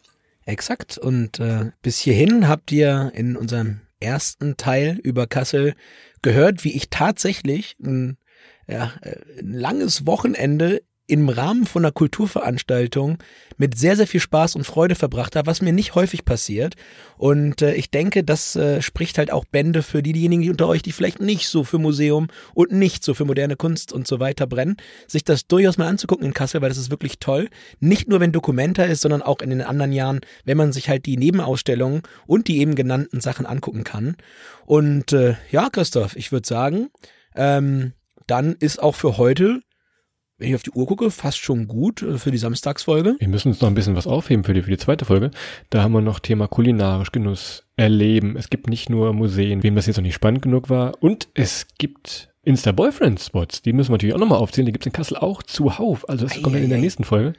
Exakt. 0.45 0.97
Und 0.97 1.39
äh, 1.39 1.71
bis 1.82 1.99
hierhin 1.99 2.49
habt 2.49 2.71
ihr 2.73 3.12
in 3.13 3.38
unserem 3.38 3.79
ersten 4.00 4.58
Teil 4.58 5.00
über 5.04 5.28
Kassel 5.28 5.76
gehört, 6.22 6.64
wie 6.64 6.76
ich 6.76 6.90
tatsächlich 6.90 7.76
ein, 7.80 8.18
ja, 8.68 8.94
ein 9.02 9.54
langes 9.54 10.06
Wochenende 10.06 10.82
im 11.10 11.28
Rahmen 11.30 11.65
von 11.65 11.84
einer 11.84 11.91
Kulturveranstaltung 11.91 13.17
mit 13.58 13.78
sehr, 13.78 13.95
sehr 13.95 14.08
viel 14.08 14.19
Spaß 14.19 14.56
und 14.56 14.63
Freude 14.63 14.95
verbracht 14.95 15.36
habe, 15.36 15.48
was 15.48 15.62
mir 15.62 15.74
nicht 15.74 15.95
häufig 15.95 16.24
passiert. 16.24 16.76
Und 17.17 17.62
äh, 17.62 17.74
ich 17.74 17.89
denke, 17.89 18.24
das 18.24 18.56
äh, 18.56 18.82
spricht 18.82 19.17
halt 19.17 19.32
auch 19.32 19.45
Bände 19.45 19.82
für 19.84 20.04
die, 20.04 20.13
diejenigen 20.13 20.43
die 20.43 20.50
unter 20.50 20.67
euch, 20.67 20.82
die 20.82 20.91
vielleicht 20.91 21.19
nicht 21.19 21.48
so 21.48 21.63
für 21.63 21.80
Museum 21.80 22.28
und 22.54 22.72
nicht 22.72 23.04
so 23.04 23.13
für 23.13 23.26
moderne 23.26 23.56
Kunst 23.56 23.91
und 23.91 24.08
so 24.08 24.19
weiter 24.19 24.48
brennen, 24.48 24.78
sich 25.08 25.24
das 25.24 25.48
durchaus 25.48 25.78
mal 25.78 25.88
anzugucken 25.88 26.26
in 26.26 26.34
Kassel, 26.34 26.62
weil 26.62 26.69
das 26.69 26.78
ist 26.78 26.91
wirklich 26.91 27.19
toll. 27.19 27.50
Nicht 27.80 28.08
nur, 28.08 28.19
wenn 28.19 28.32
Dokumenta 28.32 28.84
ist, 28.84 29.02
sondern 29.02 29.22
auch 29.22 29.41
in 29.41 29.50
den 29.50 29.62
anderen 29.62 29.91
Jahren, 29.91 30.22
wenn 30.45 30.58
man 30.58 30.72
sich 30.72 30.89
halt 30.89 31.06
die 31.06 31.17
Nebenausstellungen 31.17 32.04
und 32.28 32.48
die 32.48 32.60
eben 32.60 32.76
genannten 32.76 33.19
Sachen 33.19 33.45
angucken 33.45 33.84
kann. 33.84 34.15
Und 34.65 35.12
äh, 35.12 35.36
ja, 35.52 35.69
Christoph, 35.69 36.15
ich 36.15 36.32
würde 36.32 36.48
sagen, 36.48 36.89
ähm, 37.36 37.93
dann 38.28 38.56
ist 38.60 38.82
auch 38.82 38.95
für 38.95 39.17
heute 39.17 39.62
wenn 40.39 40.49
ich 40.49 40.56
auf 40.56 40.63
die 40.63 40.71
Uhr 40.71 40.88
gucke, 40.88 41.12
fast 41.12 41.38
schon 41.38 41.67
gut 41.67 42.02
äh, 42.02 42.17
für 42.17 42.32
die 42.32 42.38
Samstagsfolge. 42.38 43.17
Wir 43.19 43.28
müssen 43.28 43.49
uns 43.49 43.62
noch 43.62 43.67
ein 43.67 43.75
bisschen 43.75 43.95
was 43.95 44.08
aufheben 44.08 44.43
für 44.43 44.54
die, 44.54 44.62
für 44.62 44.71
die 44.71 44.78
zweite 44.78 45.06
Folge. 45.06 45.32
Da 45.69 45.84
haben 45.84 45.91
wir 45.91 46.02
noch 46.02 46.19
Thema 46.19 46.47
kulinarisch 46.47 47.12
Genuss, 47.12 47.65
Erleben. 47.75 48.36
Es 48.38 48.49
gibt 48.49 48.67
nicht 48.67 48.89
nur 48.89 49.13
Museen, 49.13 49.63
wem 49.63 49.75
das 49.75 49.86
jetzt 49.86 49.97
noch 49.97 50.04
nicht 50.04 50.15
spannend 50.15 50.41
genug 50.41 50.69
war. 50.69 50.93
Und 51.02 51.28
es 51.34 51.67
gibt 51.78 52.30
Insta-Boyfriend-Spots. 52.43 53.62
Die 53.62 53.73
müssen 53.73 53.89
wir 53.89 53.93
natürlich 53.93 54.15
auch 54.15 54.19
nochmal 54.19 54.39
aufzählen. 54.39 54.65
Die 54.65 54.71
gibt's 54.71 54.88
in 54.88 54.93
Kassel 54.93 55.17
auch 55.17 55.43
zuhauf. 55.43 56.08
Also 56.08 56.25
das 56.25 56.41
kommt 56.41 56.56
dann 56.56 56.63
in 56.63 56.69
der 56.69 56.80
nächsten 56.80 57.04
Folge. 57.04 57.34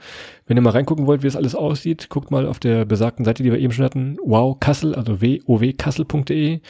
Wenn 0.47 0.57
ihr 0.57 0.61
mal 0.61 0.71
reingucken 0.71 1.07
wollt, 1.07 1.23
wie 1.23 1.27
das 1.27 1.37
alles 1.37 1.55
aussieht, 1.55 2.11
guckt 2.11 2.31
mal 2.31 2.47
auf 2.47 2.59
der 2.59 2.85
besagten 2.85 3.25
Seite, 3.25 3.43
die 3.43 3.51
wir 3.51 3.59
eben 3.59 3.73
schon 3.73 3.85
hatten. 3.85 4.19
Wow 4.23 4.61
Kassel, 4.61 4.95
also 4.95 5.21
wowkassel.de. 5.21 6.61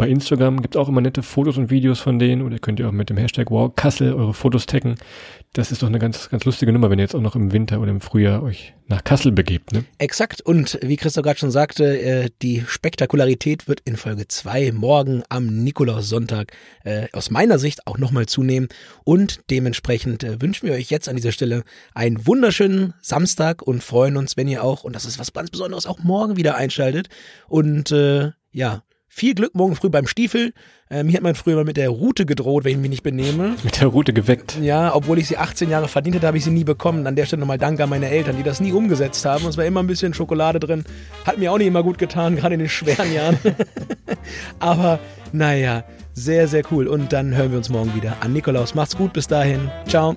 Bei 0.00 0.08
Instagram 0.08 0.62
gibt's 0.62 0.78
auch 0.78 0.88
immer 0.88 1.02
nette 1.02 1.22
Fotos 1.22 1.58
und 1.58 1.68
Videos 1.68 2.00
von 2.00 2.18
denen 2.18 2.40
oder 2.40 2.58
könnt 2.58 2.80
ihr 2.80 2.88
auch 2.88 2.92
mit 2.92 3.10
dem 3.10 3.18
Hashtag 3.18 3.50
WowKassel 3.50 4.14
eure 4.14 4.32
Fotos 4.32 4.64
taggen. 4.64 4.94
Das 5.52 5.70
ist 5.70 5.82
doch 5.82 5.88
eine 5.88 5.98
ganz, 5.98 6.30
ganz 6.30 6.46
lustige 6.46 6.72
Nummer, 6.72 6.88
wenn 6.88 6.98
ihr 6.98 7.02
jetzt 7.02 7.14
auch 7.14 7.20
noch 7.20 7.36
im 7.36 7.52
Winter 7.52 7.80
oder 7.80 7.90
im 7.90 8.00
Frühjahr 8.00 8.42
euch 8.42 8.72
nach 8.86 9.04
Kassel 9.04 9.30
begebt. 9.30 9.74
Ne? 9.74 9.84
Exakt. 9.98 10.40
Und 10.40 10.78
wie 10.80 10.96
Christoph 10.96 11.24
gerade 11.24 11.38
schon 11.38 11.50
sagte, 11.50 12.00
äh, 12.00 12.30
die 12.40 12.64
Spektakularität 12.66 13.68
wird 13.68 13.80
in 13.80 13.96
Folge 13.96 14.26
zwei 14.26 14.72
morgen 14.72 15.22
am 15.28 15.48
Nikolaussonntag 15.64 16.52
äh, 16.82 17.08
aus 17.12 17.30
meiner 17.30 17.58
Sicht 17.58 17.86
auch 17.86 17.98
nochmal 17.98 18.24
zunehmen. 18.24 18.70
Und 19.04 19.40
dementsprechend 19.50 20.24
äh, 20.24 20.40
wünschen 20.40 20.66
wir 20.66 20.76
euch 20.76 20.88
jetzt 20.88 21.10
an 21.10 21.16
dieser 21.16 21.32
Stelle 21.32 21.62
einen 21.92 22.26
wunderschönen 22.26 22.94
Samstag 23.02 23.60
und 23.60 23.82
freuen 23.82 24.16
uns, 24.16 24.38
wenn 24.38 24.48
ihr 24.48 24.64
auch, 24.64 24.82
und 24.82 24.96
das 24.96 25.04
ist 25.04 25.18
was 25.18 25.34
ganz 25.34 25.50
Besonderes, 25.50 25.84
auch 25.84 25.98
morgen 25.98 26.38
wieder 26.38 26.54
einschaltet. 26.54 27.10
Und 27.48 27.94
ja, 28.52 28.82
viel 29.12 29.34
Glück 29.34 29.54
morgen 29.54 29.74
früh 29.74 29.90
beim 29.90 30.06
Stiefel. 30.06 30.52
Äh, 30.88 31.02
mir 31.02 31.14
hat 31.14 31.22
man 31.22 31.34
früher 31.34 31.56
mal 31.56 31.64
mit 31.64 31.76
der 31.76 31.90
Route 31.90 32.24
gedroht, 32.24 32.64
wenn 32.64 32.72
ich 32.72 32.78
mich 32.78 32.90
nicht 32.90 33.02
benehme. 33.02 33.56
Mit 33.64 33.80
der 33.80 33.88
Route 33.88 34.12
geweckt. 34.12 34.56
Ja, 34.60 34.94
obwohl 34.94 35.18
ich 35.18 35.26
sie 35.26 35.36
18 35.36 35.68
Jahre 35.68 35.88
verdient 35.88 36.16
hätte, 36.16 36.26
habe 36.28 36.38
ich 36.38 36.44
sie 36.44 36.50
nie 36.50 36.64
bekommen. 36.64 37.06
An 37.06 37.16
der 37.16 37.26
Stelle 37.26 37.40
nochmal 37.40 37.58
Dank 37.58 37.80
an 37.80 37.90
meine 37.90 38.08
Eltern, 38.08 38.36
die 38.36 38.42
das 38.44 38.60
nie 38.60 38.72
umgesetzt 38.72 39.24
haben. 39.24 39.46
Es 39.46 39.56
war 39.56 39.64
immer 39.64 39.82
ein 39.82 39.88
bisschen 39.88 40.14
Schokolade 40.14 40.60
drin. 40.60 40.84
Hat 41.26 41.38
mir 41.38 41.52
auch 41.52 41.58
nicht 41.58 41.66
immer 41.66 41.82
gut 41.82 41.98
getan, 41.98 42.36
gerade 42.36 42.54
in 42.54 42.60
den 42.60 42.68
schweren 42.68 43.12
Jahren. 43.12 43.38
Aber 44.60 45.00
naja, 45.32 45.84
sehr, 46.14 46.46
sehr 46.46 46.62
cool. 46.70 46.86
Und 46.86 47.12
dann 47.12 47.34
hören 47.34 47.50
wir 47.50 47.58
uns 47.58 47.68
morgen 47.68 47.94
wieder 47.96 48.16
an 48.20 48.32
Nikolaus. 48.32 48.74
Macht's 48.74 48.96
gut, 48.96 49.12
bis 49.12 49.26
dahin. 49.26 49.70
Ciao. 49.88 50.16